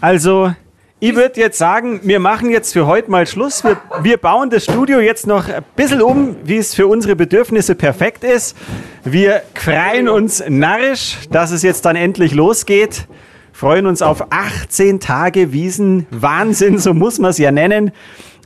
Also 0.00 0.52
ich 1.00 1.14
würde 1.16 1.38
jetzt 1.38 1.58
sagen, 1.58 2.00
wir 2.02 2.18
machen 2.18 2.50
jetzt 2.50 2.72
für 2.72 2.86
heute 2.86 3.10
mal 3.10 3.26
Schluss. 3.26 3.62
Wir, 3.62 3.76
wir 4.02 4.16
bauen 4.16 4.48
das 4.48 4.64
Studio 4.64 5.00
jetzt 5.00 5.26
noch 5.26 5.48
ein 5.48 5.62
bisschen 5.76 6.00
um, 6.00 6.36
wie 6.44 6.56
es 6.56 6.74
für 6.74 6.86
unsere 6.86 7.14
Bedürfnisse 7.14 7.74
perfekt 7.74 8.24
ist. 8.24 8.56
Wir 9.04 9.42
freuen 9.54 10.08
uns 10.08 10.42
narrisch, 10.48 11.18
dass 11.30 11.50
es 11.50 11.62
jetzt 11.62 11.84
dann 11.84 11.96
endlich 11.96 12.32
losgeht. 12.32 13.06
Freuen 13.52 13.86
uns 13.86 14.02
auf 14.02 14.32
18 14.32 14.98
Tage 14.98 15.52
Wiesen. 15.52 16.06
Wahnsinn, 16.10 16.78
so 16.78 16.94
muss 16.94 17.18
man 17.18 17.30
es 17.30 17.38
ja 17.38 17.52
nennen. 17.52 17.92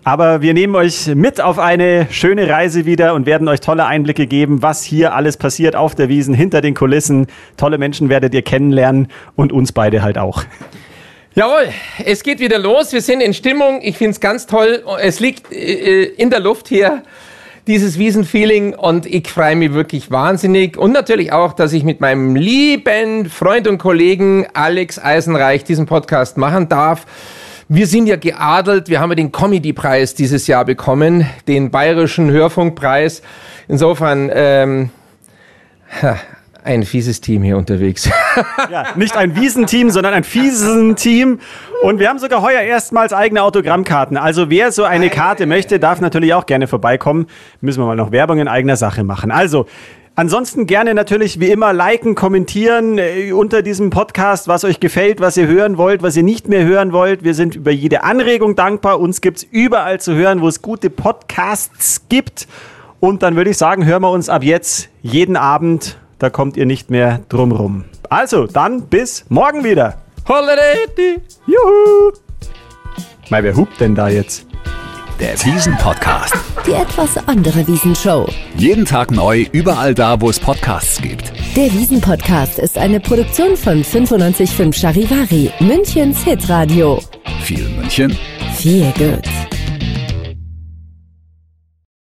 Aber 0.04 0.42
wir 0.42 0.54
nehmen 0.54 0.74
euch 0.74 1.06
mit 1.14 1.40
auf 1.40 1.58
eine 1.58 2.06
schöne 2.10 2.48
Reise 2.48 2.86
wieder 2.86 3.14
und 3.14 3.26
werden 3.26 3.48
euch 3.48 3.60
tolle 3.60 3.86
Einblicke 3.86 4.26
geben, 4.26 4.62
was 4.62 4.82
hier 4.82 5.14
alles 5.14 5.36
passiert 5.36 5.76
auf 5.76 5.94
der 5.94 6.08
Wiesen, 6.08 6.34
hinter 6.34 6.60
den 6.60 6.74
Kulissen. 6.74 7.26
Tolle 7.56 7.78
Menschen 7.78 8.08
werdet 8.08 8.32
ihr 8.34 8.42
kennenlernen 8.42 9.08
und 9.36 9.52
uns 9.52 9.72
beide 9.72 10.02
halt 10.02 10.16
auch. 10.16 10.44
Jawohl, 11.34 11.68
es 12.04 12.22
geht 12.22 12.40
wieder 12.40 12.58
los. 12.58 12.92
Wir 12.92 13.00
sind 13.00 13.20
in 13.20 13.32
Stimmung. 13.32 13.80
Ich 13.82 13.96
finde 13.96 14.12
es 14.12 14.20
ganz 14.20 14.46
toll. 14.46 14.82
Es 15.00 15.20
liegt 15.20 15.52
äh, 15.52 16.04
in 16.04 16.30
der 16.30 16.40
Luft 16.40 16.68
hier, 16.68 17.02
dieses 17.68 17.98
Wiesenfeeling. 17.98 18.74
Und 18.74 19.06
ich 19.06 19.28
freue 19.28 19.54
mich 19.54 19.72
wirklich 19.72 20.10
wahnsinnig. 20.10 20.76
Und 20.76 20.92
natürlich 20.92 21.32
auch, 21.32 21.52
dass 21.52 21.72
ich 21.72 21.84
mit 21.84 22.00
meinem 22.00 22.34
lieben 22.34 23.28
Freund 23.28 23.68
und 23.68 23.78
Kollegen 23.78 24.46
Alex 24.52 24.98
Eisenreich 24.98 25.64
diesen 25.64 25.86
Podcast 25.86 26.38
machen 26.38 26.68
darf. 26.68 27.06
Wir 27.70 27.86
sind 27.86 28.06
ja 28.06 28.16
geadelt. 28.16 28.88
Wir 28.88 28.98
haben 28.98 29.10
ja 29.10 29.14
den 29.14 29.30
Comedy-Preis 29.30 30.14
dieses 30.14 30.46
Jahr 30.46 30.64
bekommen, 30.64 31.26
den 31.46 31.70
Bayerischen 31.70 32.30
Hörfunkpreis. 32.30 33.20
Insofern 33.68 34.30
ähm, 34.32 34.88
ein 36.64 36.82
fieses 36.84 37.20
Team 37.20 37.42
hier 37.42 37.58
unterwegs. 37.58 38.08
Ja, 38.70 38.86
nicht 38.96 39.16
ein 39.16 39.34
Wiesenteam, 39.34 39.90
sondern 39.90 40.14
ein 40.14 40.24
Fiesenteam. 40.24 41.40
Und 41.82 41.98
wir 41.98 42.08
haben 42.08 42.18
sogar 42.18 42.42
heuer 42.42 42.60
erstmals 42.60 43.12
eigene 43.12 43.42
Autogrammkarten. 43.42 44.16
Also 44.16 44.50
wer 44.50 44.72
so 44.72 44.84
eine 44.84 45.10
Karte 45.10 45.46
möchte, 45.46 45.78
darf 45.78 46.00
natürlich 46.00 46.34
auch 46.34 46.46
gerne 46.46 46.66
vorbeikommen. 46.66 47.26
Müssen 47.60 47.80
wir 47.82 47.86
mal 47.86 47.96
noch 47.96 48.12
Werbung 48.12 48.38
in 48.38 48.48
eigener 48.48 48.76
Sache 48.76 49.04
machen. 49.04 49.30
Also, 49.30 49.66
Ansonsten 50.18 50.66
gerne 50.66 50.94
natürlich 50.94 51.38
wie 51.38 51.48
immer 51.48 51.72
liken, 51.72 52.16
kommentieren 52.16 52.98
äh, 52.98 53.30
unter 53.30 53.62
diesem 53.62 53.90
Podcast, 53.90 54.48
was 54.48 54.64
euch 54.64 54.80
gefällt, 54.80 55.20
was 55.20 55.36
ihr 55.36 55.46
hören 55.46 55.78
wollt, 55.78 56.02
was 56.02 56.16
ihr 56.16 56.24
nicht 56.24 56.48
mehr 56.48 56.64
hören 56.64 56.92
wollt. 56.92 57.22
Wir 57.22 57.34
sind 57.34 57.54
über 57.54 57.70
jede 57.70 58.02
Anregung 58.02 58.56
dankbar. 58.56 58.98
Uns 58.98 59.20
gibt's 59.20 59.46
überall 59.48 60.00
zu 60.00 60.16
hören, 60.16 60.40
wo 60.40 60.48
es 60.48 60.60
gute 60.60 60.90
Podcasts 60.90 62.08
gibt. 62.08 62.48
Und 62.98 63.22
dann 63.22 63.36
würde 63.36 63.50
ich 63.50 63.58
sagen, 63.58 63.84
hören 63.84 64.02
wir 64.02 64.10
uns 64.10 64.28
ab 64.28 64.42
jetzt 64.42 64.88
jeden 65.02 65.36
Abend. 65.36 65.98
Da 66.18 66.30
kommt 66.30 66.56
ihr 66.56 66.66
nicht 66.66 66.90
mehr 66.90 67.20
drum 67.28 67.52
rum. 67.52 67.84
Also, 68.10 68.48
dann 68.48 68.88
bis 68.88 69.24
morgen 69.28 69.62
wieder. 69.62 69.98
Holiday! 70.26 71.20
Juhu! 71.46 72.10
Mal, 73.30 73.44
wer 73.44 73.54
hupt 73.54 73.80
denn 73.80 73.94
da 73.94 74.08
jetzt? 74.08 74.47
Der 75.20 75.34
Wiesen-Podcast. 75.44 76.32
Die 76.64 76.72
etwas 76.72 77.16
andere 77.26 77.66
Wiesenshow. 77.66 78.28
Jeden 78.56 78.84
Tag 78.84 79.10
neu, 79.10 79.46
überall 79.50 79.92
da, 79.92 80.20
wo 80.20 80.30
es 80.30 80.38
Podcasts 80.38 81.02
gibt. 81.02 81.32
Der 81.56 81.72
Wiesen-Podcast 81.72 82.60
ist 82.60 82.78
eine 82.78 83.00
Produktion 83.00 83.56
von 83.56 83.80
955 83.80 84.76
Charivari, 84.76 85.50
Münchens 85.58 86.22
Hitradio. 86.22 87.00
Viel 87.42 87.68
München, 87.70 88.16
Viel 88.56 88.92
gut. 88.96 89.57